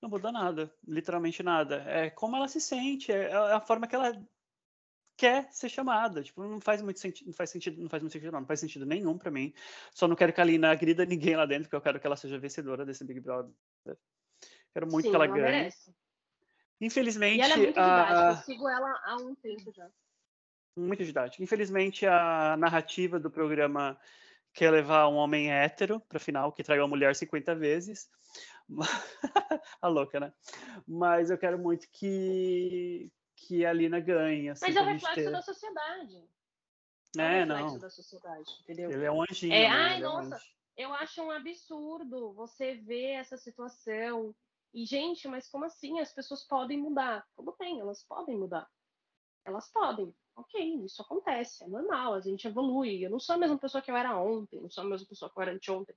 [0.01, 1.83] Não muda nada, literalmente nada.
[1.87, 4.11] É como ela se sente, é, é a forma que ela
[5.15, 6.23] quer ser chamada.
[6.23, 8.59] Tipo, não faz muito sentido, não faz sentido, não faz muito sentido, não, não faz
[8.59, 9.53] sentido nenhum para mim.
[9.93, 12.15] Só não quero que a Lina agrida ninguém lá dentro, porque eu quero que ela
[12.15, 13.53] seja vencedora desse Big Brother.
[14.73, 15.51] Quero muito Sim, que ela, ela ganhe.
[15.51, 15.93] Merece.
[16.79, 17.37] Infelizmente.
[17.37, 18.31] E ela é muito a...
[18.31, 19.87] eu sigo ela há um tempo já.
[20.75, 21.43] Muito didática.
[21.43, 23.99] Infelizmente, a narrativa do programa
[24.53, 28.09] quer levar um homem hétero para final, que traga uma mulher 50 vezes.
[29.81, 30.33] a louca, né?
[30.87, 34.49] Mas eu quero muito que, que a Lina ganhe.
[34.49, 35.31] Assim, Mas é o reflexo ter...
[35.31, 36.23] da sociedade.
[37.17, 37.79] É, é reflexo não.
[37.79, 38.91] da sociedade, entendeu?
[38.91, 39.53] Ele é um anjinho.
[39.53, 39.67] É, né?
[39.67, 44.33] ai, Ele nossa, é um eu acho um absurdo você ver essa situação.
[44.73, 45.99] E, gente, mas como assim?
[45.99, 47.27] As pessoas podem mudar.
[47.35, 48.67] Tudo bem, elas podem mudar.
[49.45, 50.13] Elas podem.
[50.35, 53.03] Ok, isso acontece, é normal, a gente evolui.
[53.05, 55.29] Eu não sou a mesma pessoa que eu era ontem, não sou a mesma pessoa
[55.29, 55.95] que eu era anteontem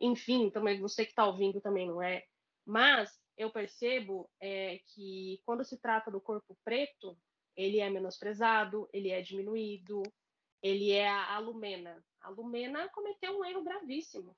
[0.00, 2.24] enfim, também você que está ouvindo também não é.
[2.64, 7.18] Mas eu percebo é, que quando se trata do corpo preto,
[7.56, 10.02] ele é menosprezado, ele é diminuído,
[10.62, 12.04] ele é a Lumena.
[12.20, 14.36] A Lumena cometeu um erro gravíssimo.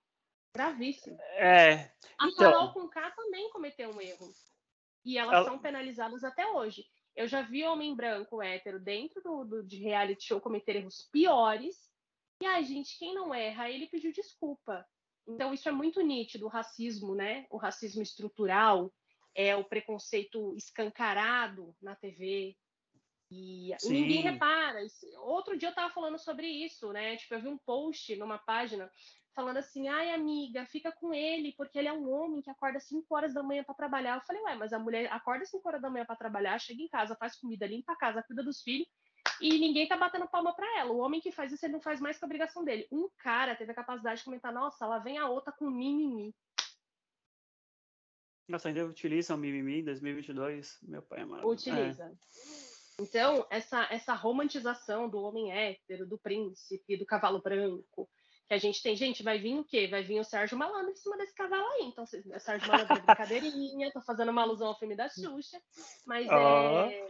[0.55, 1.18] Gravíssimo.
[1.34, 1.92] É.
[2.18, 2.51] A então...
[2.51, 4.32] Carol com K também cometeu um erro.
[5.05, 5.44] E elas Ela...
[5.44, 6.86] são penalizadas até hoje.
[7.16, 11.76] Eu já vi homem branco hétero dentro do, do, de reality show cometer erros piores.
[12.42, 14.86] E, ai, gente, quem não erra, ele pediu desculpa.
[15.28, 17.46] Então, isso é muito nítido, o racismo, né?
[17.50, 18.92] O racismo estrutural,
[19.34, 22.56] é o preconceito escancarado na TV.
[23.30, 23.92] E Sim.
[23.92, 24.80] ninguém repara.
[25.18, 27.16] Outro dia eu estava falando sobre isso, né?
[27.16, 28.90] Tipo, eu vi um post numa página
[29.34, 33.06] falando assim: ai, amiga, fica com ele, porque ele é um homem que acorda 5
[33.14, 34.16] horas da manhã para trabalhar.
[34.16, 36.88] Eu falei, ué, mas a mulher acorda 5 horas da manhã para trabalhar, chega em
[36.88, 38.88] casa, faz comida, limpa a casa, cuida dos filhos
[39.40, 40.92] e ninguém tá batendo palma para ela.
[40.92, 42.86] O homem que faz isso, ele não faz mais que a obrigação dele.
[42.90, 46.34] Um cara teve a capacidade de comentar: nossa, lá vem a outra com mimimi.
[48.48, 50.78] Nossa, ainda utilizam mimimi em 2022?
[50.82, 51.46] Meu pai amado.
[51.46, 52.04] Utiliza.
[52.04, 53.02] É.
[53.02, 58.10] Então, essa, essa romantização do homem hétero, do príncipe, do cavalo branco,
[58.51, 59.86] que a gente tem, gente, vai vir o quê?
[59.86, 61.84] Vai vir o Sérgio Malandro em cima desse cavalo aí.
[61.84, 65.62] Então, o Sérgio Malandro é brincadeirinha, tô fazendo uma alusão ao filme da Xuxa,
[66.05, 66.32] mas oh.
[66.32, 67.09] é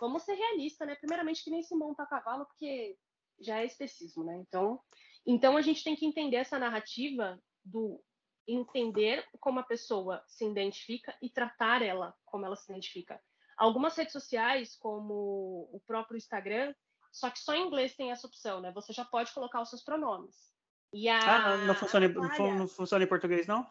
[0.00, 0.94] vamos ser realistas, né?
[0.94, 2.96] Primeiramente, que nem se monta a cavalo, porque
[3.38, 4.34] já é especismo, né?
[4.38, 4.80] Então,
[5.26, 8.02] então a gente tem que entender essa narrativa do
[8.48, 13.20] entender como a pessoa se identifica e tratar ela como ela se identifica.
[13.58, 16.74] Algumas redes sociais, como o próprio Instagram,
[17.12, 18.72] só que só em inglês tem essa opção, né?
[18.72, 20.50] Você já pode colocar os seus pronomes.
[20.92, 22.54] E a, ah, não, funciona, Natália...
[22.54, 23.66] não funciona em português, não?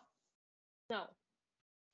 [0.89, 1.07] Não.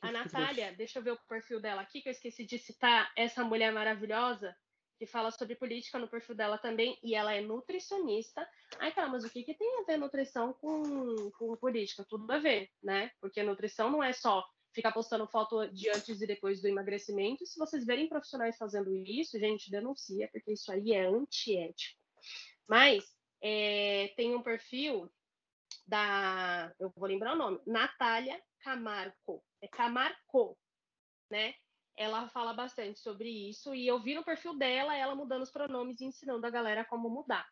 [0.01, 3.43] A Natália, deixa eu ver o perfil dela aqui, que eu esqueci de citar essa
[3.43, 4.55] mulher maravilhosa
[4.97, 8.47] que fala sobre política no perfil dela também, e ela é nutricionista.
[8.79, 12.05] Ai, cara, mas o que, que tem a ver nutrição com, com política?
[12.09, 13.11] Tudo a ver, né?
[13.21, 17.45] Porque nutrição não é só ficar postando foto de antes e depois do emagrecimento.
[17.45, 21.99] Se vocês verem profissionais fazendo isso, gente, denuncia, porque isso aí é antiético.
[22.67, 23.03] Mas
[23.41, 25.11] é, tem um perfil
[25.87, 30.57] da, eu vou lembrar o nome, Natália Camarco é Camarco,
[31.31, 31.53] né?
[31.95, 35.99] Ela fala bastante sobre isso e eu vi no perfil dela ela mudando os pronomes
[35.99, 37.47] e ensinando a galera como mudar.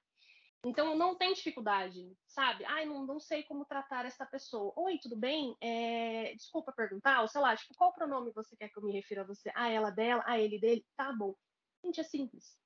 [0.65, 2.65] Então não tem dificuldade, sabe?
[2.65, 4.73] Ai, não, não sei como tratar essa pessoa.
[4.77, 5.55] Oi, tudo bem?
[5.61, 9.21] É, desculpa perguntar, ou sei lá, tipo, qual pronome você quer que eu me refira
[9.21, 9.51] a você?
[9.55, 10.85] Ah, ela dela, a ele dele?
[10.97, 11.35] Tá bom.
[11.83, 12.57] Gente, é simples.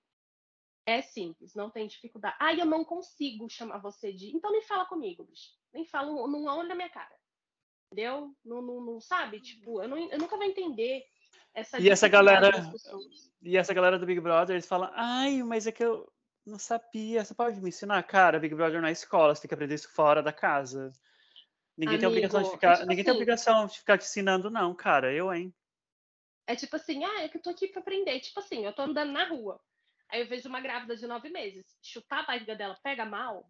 [0.89, 2.35] É simples, não tem dificuldade.
[2.39, 4.35] Ah, eu não consigo chamar você de.
[4.35, 5.51] Então nem fala comigo, bicho.
[5.73, 7.19] Nem fala, não olha na minha cara
[7.91, 8.35] entendeu?
[8.45, 9.39] Não, não, não sabe?
[9.39, 11.03] Tipo, eu, não, eu nunca vou entender
[11.53, 12.51] essa E essa galera
[13.41, 16.11] e essa galera do Big Brother, eles falam: "Ai, mas é que eu
[16.45, 19.75] não sabia, você pode me ensinar, cara, Big Brother na escola, você tem que aprender
[19.75, 20.91] isso fora da casa".
[21.77, 24.05] Ninguém Amigo, tem obrigação de ficar, é tipo ninguém assim, tem obrigação de ficar te
[24.05, 25.53] ensinando não, cara, eu, hein.
[26.45, 28.19] É tipo assim, ah, é que eu tô aqui para aprender.
[28.19, 29.61] Tipo assim, eu tô andando na rua.
[30.11, 31.77] Aí eu vejo uma grávida de nove meses.
[31.81, 33.49] Chutar a barriga dela pega mal.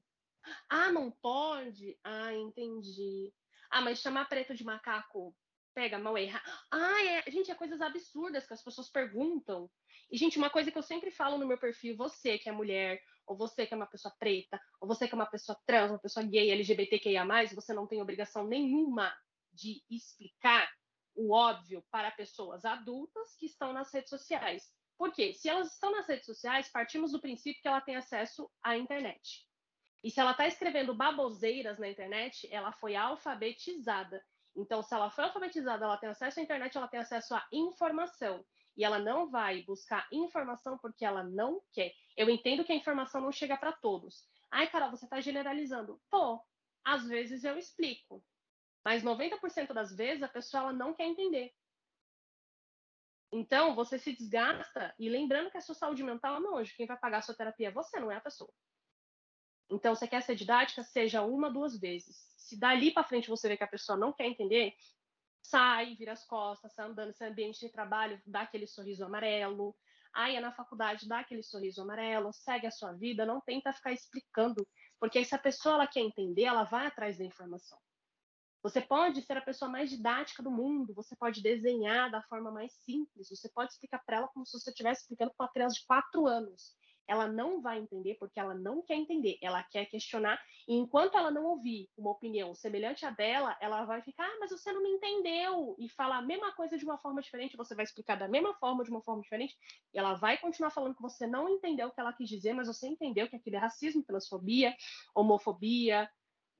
[0.70, 1.98] Ah, não pode?
[2.04, 3.34] Ah, entendi.
[3.70, 5.36] Ah, mas chamar preto de macaco
[5.74, 6.44] pega mal errar.
[6.72, 9.70] Ah, é, gente, é coisas absurdas que as pessoas perguntam.
[10.12, 13.02] E, gente, uma coisa que eu sempre falo no meu perfil, você que é mulher,
[13.26, 16.00] ou você que é uma pessoa preta, ou você que é uma pessoa trans, uma
[16.00, 19.16] pessoa gay, LGBTQIA+, você não tem obrigação nenhuma
[19.54, 20.70] de explicar
[21.16, 24.64] o óbvio para pessoas adultas que estão nas redes sociais.
[25.00, 25.32] Por quê?
[25.32, 29.48] Se elas estão nas redes sociais, partimos do princípio que ela tem acesso à internet.
[30.04, 34.22] E se ela está escrevendo baboseiras na internet, ela foi alfabetizada.
[34.54, 38.46] Então, se ela foi alfabetizada, ela tem acesso à internet, ela tem acesso à informação.
[38.76, 41.94] E ela não vai buscar informação porque ela não quer.
[42.18, 44.28] Eu entendo que a informação não chega para todos.
[44.52, 45.98] Ai, Carol, você está generalizando.
[46.10, 46.42] Tô.
[46.84, 48.22] Às vezes eu explico.
[48.84, 51.54] Mas 90% das vezes a pessoa ela não quer entender.
[53.32, 54.94] Então, você se desgasta.
[54.98, 56.74] E lembrando que a sua saúde mental não hoje.
[56.76, 58.52] Quem vai pagar a sua terapia é você, não é a pessoa.
[59.70, 60.84] Então, você quer ser didática?
[60.84, 62.34] Seja uma, duas vezes.
[62.38, 64.74] Se dali para frente você vê que a pessoa não quer entender,
[65.44, 69.76] sai, vira as costas, sai andando nesse ambiente de trabalho, dá aquele sorriso amarelo.
[70.14, 73.92] Aí é na faculdade, dá aquele sorriso amarelo, segue a sua vida, não tenta ficar
[73.92, 74.68] explicando,
[75.00, 77.78] porque se a pessoa ela quer entender, ela vai atrás da informação.
[78.62, 82.74] Você pode ser a pessoa mais didática do mundo, você pode desenhar da forma mais
[82.74, 85.86] simples, você pode explicar para ela como se você estivesse explicando para uma criança de
[85.86, 86.78] quatro anos.
[87.08, 91.32] Ela não vai entender porque ela não quer entender, ela quer questionar, e enquanto ela
[91.32, 94.90] não ouvir uma opinião semelhante à dela, ela vai ficar, ah, mas você não me
[94.90, 98.54] entendeu, e falar a mesma coisa de uma forma diferente, você vai explicar da mesma
[98.54, 99.58] forma, de uma forma diferente,
[99.92, 102.68] e ela vai continuar falando que você não entendeu o que ela quis dizer, mas
[102.68, 104.76] você entendeu que aquilo é racismo, transfobia,
[105.16, 106.08] homofobia,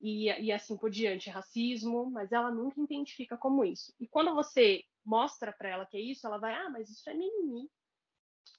[0.00, 3.94] e, e assim por diante, racismo, mas ela nunca identifica como isso.
[4.00, 7.14] E quando você mostra para ela que é isso, ela vai, ah, mas isso é
[7.14, 7.70] mimimi,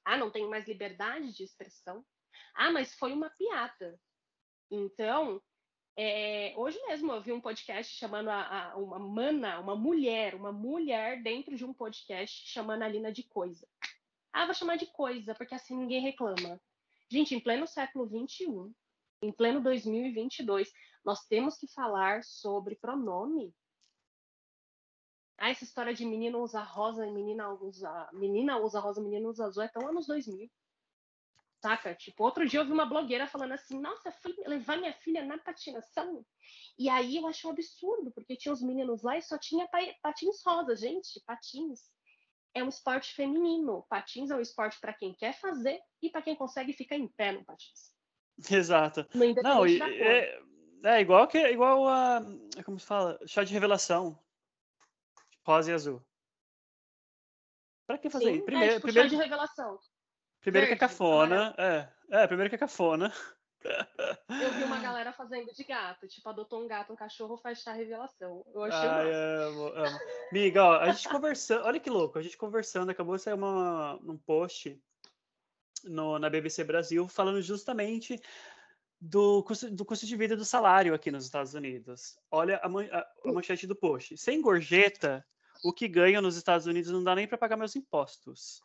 [0.04, 2.04] ah, não tenho mais liberdade de expressão.
[2.56, 4.00] Ah, mas foi uma piada.
[4.70, 5.42] Então,
[5.96, 10.52] é, hoje mesmo eu vi um podcast chamando a, a, uma mana, uma mulher, uma
[10.52, 13.68] mulher dentro de um podcast chamando a Lina de coisa.
[14.34, 16.60] Ah, vou chamar de coisa, porque assim ninguém reclama.
[17.10, 18.72] Gente, em pleno século XXI,
[19.22, 20.72] em pleno 2022,
[21.04, 23.54] nós temos que falar sobre pronome.
[25.38, 28.10] Ah, essa história de menino usa rosa e menina usa.
[28.14, 30.50] Menina usa rosa, menino usa azul é tão anos 2000.
[31.62, 31.96] Saca?
[31.96, 35.26] Tipo, outro dia eu vi uma blogueira falando assim: Nossa, eu fui levar minha filha
[35.26, 36.24] na patinação.
[36.78, 39.68] E aí eu achei um absurdo, porque tinha os meninos lá e só tinha
[40.02, 40.76] patins rosa.
[40.76, 41.90] Gente, patins
[42.54, 43.86] é um esporte feminino.
[43.90, 47.32] Patins é um esporte para quem quer fazer e para quem consegue ficar em pé
[47.32, 47.92] no patins.
[48.50, 49.08] Exato.
[49.44, 50.42] Não, e, é,
[50.84, 52.22] é, igual que igual a.
[52.66, 53.20] Como se fala?
[53.26, 54.18] Chá de revelação
[55.44, 56.02] rosa e azul.
[57.86, 58.46] Pra que fazer Sim, isso?
[58.46, 59.80] Primeiro, é, tipo, primeiro, de revelação.
[60.40, 61.56] Primeiro Verde, que é cafona.
[61.58, 63.14] É, é, primeiro que é cafona.
[63.64, 67.74] Eu vi uma galera fazendo de gato, tipo, adotou um gato, um cachorro, faz chá
[67.74, 68.44] revelação.
[68.54, 70.00] Eu achei Ai, amo, amo.
[70.32, 74.00] Miga, ó, a gente conversando, olha que louco, a gente conversando, acabou de sair uma,
[74.02, 74.82] um post
[75.84, 78.20] no, na BBC Brasil falando justamente
[79.02, 82.20] do custo, do custo de vida do salário aqui nos Estados Unidos.
[82.30, 84.16] Olha a, man, a, a manchete do post.
[84.16, 85.26] Sem gorjeta,
[85.64, 88.62] o que ganho nos Estados Unidos não dá nem para pagar meus impostos.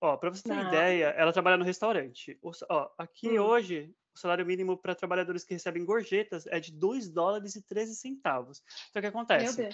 [0.00, 0.68] Ó, para você ter não.
[0.68, 2.38] ideia, ela trabalha no restaurante.
[2.40, 3.42] O, ó, aqui hum.
[3.42, 7.96] hoje, o salário mínimo para trabalhadores que recebem gorjetas é de 2 dólares e 13
[7.96, 8.62] centavos.
[8.88, 9.68] Então, o que acontece?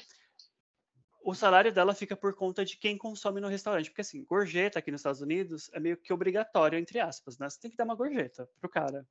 [1.22, 3.90] O salário dela fica por conta de quem consome no restaurante.
[3.90, 7.50] Porque, assim, gorjeta aqui nos Estados Unidos é meio que obrigatório, entre aspas, né?
[7.50, 9.06] Você tem que dar uma gorjeta pro cara.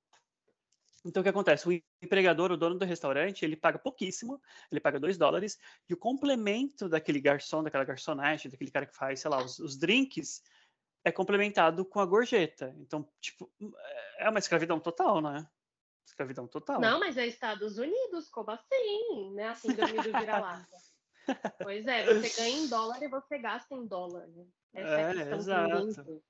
[1.05, 1.69] Então, o que acontece?
[1.69, 4.41] O empregador, o dono do restaurante, ele paga pouquíssimo,
[4.71, 9.19] ele paga 2 dólares, e o complemento daquele garçom, daquela garçonete, daquele cara que faz,
[9.19, 10.41] sei lá, os, os drinks,
[11.03, 12.75] é complementado com a gorjeta.
[12.79, 13.51] Então, tipo,
[14.17, 15.47] é uma escravidão total, né?
[16.07, 16.81] Escravidão total.
[16.81, 19.33] Não, mas é Estados Unidos, como assim?
[19.33, 19.49] Né?
[19.49, 20.67] Assim, do vira-lata.
[21.61, 24.27] pois é, você ganha em dólar e você gasta em dólar.
[24.27, 24.45] Né?
[24.73, 26.23] Essa é, é a questão exato.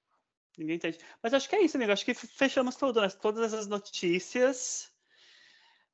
[0.58, 1.00] Ninguém entende.
[1.22, 1.92] Mas acho que é isso, amigo.
[1.92, 3.10] Acho que fechamos tudo, né?
[3.10, 4.92] Todas essas notícias.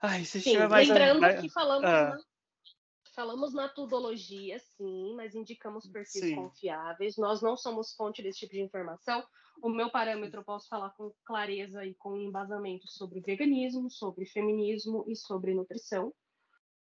[0.01, 1.35] Ai, se sim, mais lembrando a...
[1.35, 2.09] que falamos, ah.
[2.09, 2.19] na,
[3.13, 6.35] falamos na tudologia, sim, mas indicamos perfis sim.
[6.35, 7.17] confiáveis.
[7.17, 9.23] Nós não somos fonte desse tipo de informação.
[9.61, 15.05] O meu parâmetro eu posso falar com clareza e com embasamento sobre veganismo, sobre feminismo
[15.07, 16.11] e sobre nutrição.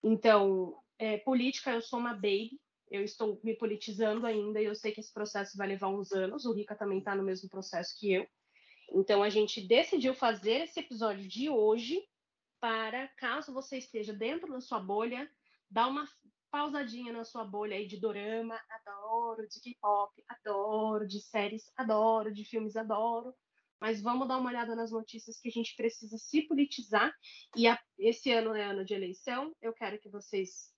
[0.02, 2.60] Então, é, política, eu sou uma baby,
[2.92, 6.46] eu estou me politizando ainda e eu sei que esse processo vai levar uns anos.
[6.46, 8.28] O Rica também está no mesmo processo que eu.
[8.94, 12.04] Então a gente decidiu fazer esse episódio de hoje
[12.60, 15.32] para, caso você esteja dentro da sua bolha,
[15.70, 16.06] dar uma
[16.52, 22.44] pausadinha na sua bolha aí de dorama, adoro, de K-pop, adoro, de séries, adoro, de
[22.44, 23.34] filmes, adoro.
[23.80, 27.12] mas vamos dar uma olhada nas notícias que a gente precisa se politizar.
[27.56, 29.56] E a, esse ano é ano de eleição.
[29.62, 30.72] Eu quero que vocês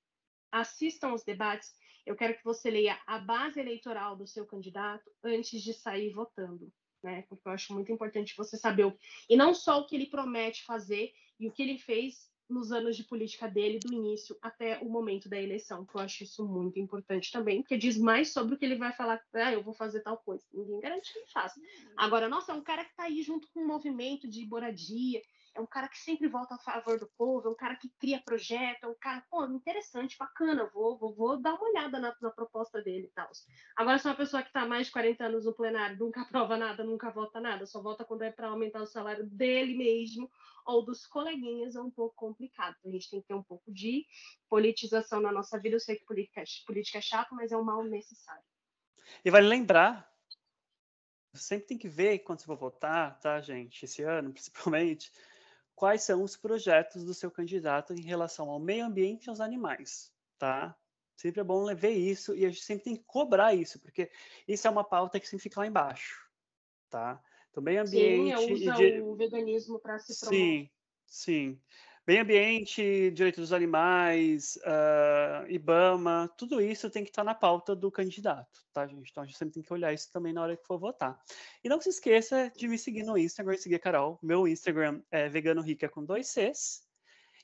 [0.51, 1.73] assistam os debates.
[2.05, 6.71] Eu quero que você leia a base eleitoral do seu candidato antes de sair votando,
[7.01, 7.23] né?
[7.29, 8.97] Porque eu acho muito importante você saber o,
[9.29, 12.95] e não só o que ele promete fazer e o que ele fez nos anos
[12.95, 16.79] de política dele, do início até o momento da eleição, que eu acho isso muito
[16.79, 20.01] importante também, porque diz mais sobre o que ele vai falar, ah, eu vou fazer
[20.01, 20.43] tal coisa.
[20.53, 21.59] Ninguém garante que ele faça.
[21.97, 25.21] Agora, nossa, é um cara que está aí junto com um movimento de moradia,
[25.55, 28.21] é um cara que sempre volta a favor do povo, é um cara que cria
[28.21, 32.29] projeto, é um cara, pô, interessante, bacana, vou, vou, vou dar uma olhada na, na
[32.31, 33.29] proposta dele e tal.
[33.75, 36.83] Agora, se uma pessoa que está mais de 40 anos no plenário, nunca aprova nada,
[36.83, 40.29] nunca vota nada, só vota quando é para aumentar o salário dele mesmo
[40.65, 42.75] ou dos coleguinhas, é um pouco complicado.
[42.85, 44.05] A gente tem que ter um pouco de
[44.49, 45.75] politização na nossa vida.
[45.75, 48.43] Eu sei que política, é, política é chato, mas é um mal necessário.
[49.25, 50.13] E vale lembrar
[51.33, 53.85] sempre tem que ver quando você for votar, tá, gente?
[53.85, 55.11] Esse ano, principalmente,
[55.75, 60.13] quais são os projetos do seu candidato em relação ao meio ambiente e aos animais,
[60.37, 60.75] tá?
[61.15, 64.11] Sempre é bom ver isso e a gente sempre tem que cobrar isso, porque
[64.47, 66.27] isso é uma pauta que sempre fica lá embaixo,
[66.89, 67.21] tá?
[67.49, 68.37] Então, meio ambiente...
[68.39, 69.01] Sim, usa de...
[69.01, 70.39] o veganismo para se promover.
[70.39, 70.69] Sim,
[71.05, 71.61] sim.
[72.05, 77.89] Meio ambiente, direito dos animais, uh, IBAMA, tudo isso tem que estar na pauta do
[77.89, 79.09] candidato, tá, gente?
[79.09, 81.17] Então a gente sempre tem que olhar isso também na hora que for votar.
[81.63, 84.19] E não se esqueça de me seguir no Instagram seguir a Carol.
[84.21, 86.81] Meu Instagram é vegano rica com dois Cs.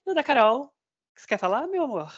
[0.06, 0.74] E o da Carol,
[1.16, 2.14] você quer falar, meu amor?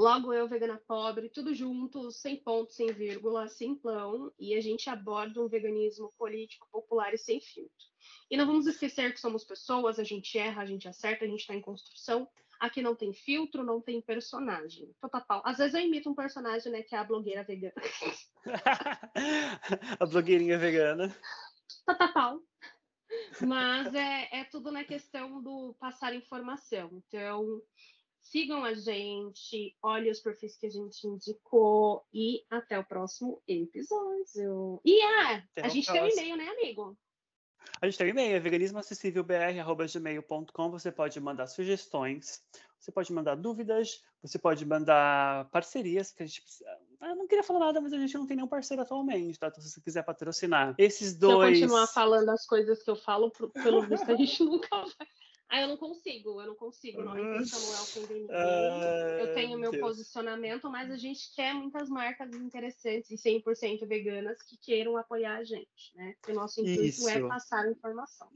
[0.00, 5.42] Logo eu, vegana pobre, tudo junto, sem ponto, sem vírgula, simplão, e a gente aborda
[5.42, 7.86] um veganismo político, popular e sem filtro.
[8.30, 11.40] E não vamos esquecer que somos pessoas, a gente erra, a gente acerta, a gente
[11.40, 12.26] está em construção.
[12.58, 14.90] Aqui não tem filtro, não tem personagem.
[15.02, 15.42] Total.
[15.44, 17.74] Às vezes eu imito um personagem, né, que é a blogueira vegana.
[20.00, 21.14] a blogueirinha vegana.
[21.84, 22.40] Total.
[23.46, 26.88] Mas é, é tudo na questão do passar informação.
[27.06, 27.60] Então,
[28.22, 34.80] Sigam a gente, olhem os perfis que a gente indicou e até o próximo episódio.
[34.84, 36.96] E ah, a gente tem um e-mail, né, amigo?
[37.80, 40.70] A gente tem um e-mail, é veganismoacessívelbr.gmail.com.
[40.70, 42.42] Você pode mandar sugestões,
[42.78, 46.68] você pode mandar dúvidas, você pode mandar parcerias, que a gente precisa.
[47.00, 49.48] Ah, eu não queria falar nada, mas a gente não tem nenhum parceiro atualmente, tá?
[49.48, 51.56] Então, se você quiser patrocinar esses dois.
[51.56, 55.08] Se eu continuar falando as coisas que eu falo, pelo visto, a gente nunca vai.
[55.50, 57.02] Ah, eu não consigo, eu não consigo.
[57.02, 59.26] Não, a intenção não é ofender ninguém.
[59.26, 59.82] eu tenho meu Deus.
[59.82, 65.44] posicionamento, mas a gente quer muitas marcas interessantes e 100% veganas que queiram apoiar a
[65.44, 66.14] gente, né?
[66.20, 67.08] Porque o nosso intuito é Isso.
[67.08, 68.28] é passar informação.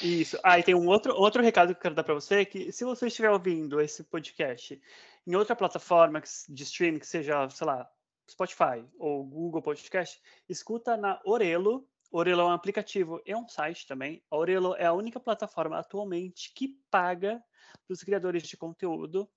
[0.00, 0.38] Isso.
[0.44, 2.84] Ah, e tem um outro, outro recado que eu quero dar para você, que se
[2.84, 4.80] você estiver ouvindo esse podcast
[5.26, 7.90] em outra plataforma de streaming, que seja, sei lá,
[8.30, 14.22] Spotify ou Google Podcast, escuta na Orelo, Orelo é um aplicativo e um site também.
[14.30, 17.42] A Orelo é a única plataforma atualmente que paga
[17.86, 19.30] para os criadores de conteúdo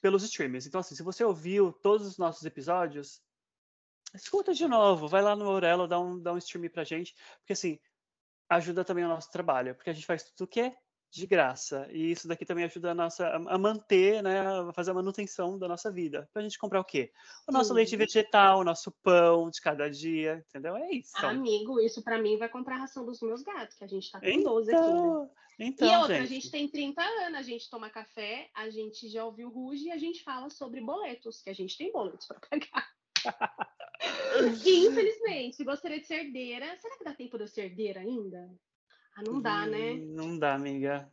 [0.00, 0.66] pelos streamers.
[0.66, 3.22] Então, assim, se você ouviu todos os nossos episódios,
[4.14, 7.54] escuta de novo, vai lá no Orelo, dá um, dá um stream pra gente, porque
[7.54, 7.80] assim,
[8.48, 10.76] ajuda também o nosso trabalho, porque a gente faz tudo o quê?
[11.14, 11.88] De graça.
[11.90, 15.68] E isso daqui também ajuda a nossa a manter, né, a fazer a manutenção da
[15.68, 16.28] nossa vida.
[16.32, 17.12] Para a gente comprar o quê?
[17.46, 17.74] O nosso Sim.
[17.74, 20.76] leite vegetal, o nosso pão de cada dia, entendeu?
[20.76, 21.14] É isso.
[21.24, 24.20] Amigo, isso para mim vai comprar a ração dos meus gatos, que a gente tá
[24.20, 24.90] com então, 12 aqui.
[24.90, 25.30] Né?
[25.60, 26.24] Então, e outra, gente.
[26.24, 29.92] a gente tem 30 anos, a gente toma café, a gente já ouviu Ruge e
[29.92, 32.88] a gente fala sobre boletos, que a gente tem boletos para pagar.
[34.66, 38.50] e infelizmente, gostaria de ser herdeira, será que dá tempo de eu ser herdeira ainda?
[39.16, 39.94] Ah, não dá, né?
[39.94, 41.10] Não dá, amiga.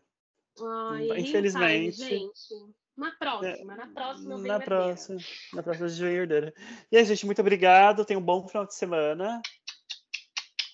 [0.59, 1.97] Ai, Infelizmente.
[1.97, 2.53] gente.
[2.97, 5.19] Na próxima, na próxima eu venho Na próxima,
[5.53, 6.53] na próxima vem herdeira.
[6.91, 8.05] E aí, gente, muito obrigado.
[8.05, 9.41] Tenha um bom final de semana.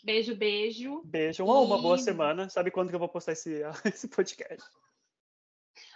[0.03, 1.01] Beijo, beijo.
[1.05, 1.43] Beijo.
[1.43, 1.65] Uma, e...
[1.65, 2.49] uma boa semana.
[2.49, 4.65] Sabe quando que eu vou postar esse, esse podcast?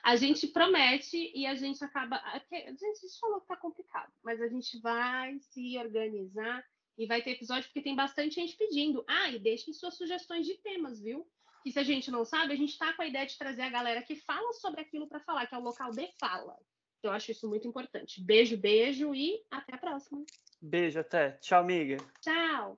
[0.04, 2.18] A gente promete e a gente acaba.
[2.18, 6.64] A gente falou que tá complicado, mas a gente vai se organizar
[6.98, 9.04] e vai ter episódio porque tem bastante gente pedindo.
[9.08, 11.28] Ah, e deixem suas sugestões de temas, viu?
[11.64, 13.70] Que se a gente não sabe, a gente tá com a ideia de trazer a
[13.70, 16.58] galera que fala sobre aquilo para falar, que é o local de fala.
[17.00, 18.22] Então, eu acho isso muito importante.
[18.24, 20.24] Beijo, beijo e até a próxima.
[20.62, 21.32] Beijo, até.
[21.42, 21.98] Tchau, amiga.
[22.22, 22.78] Tchau.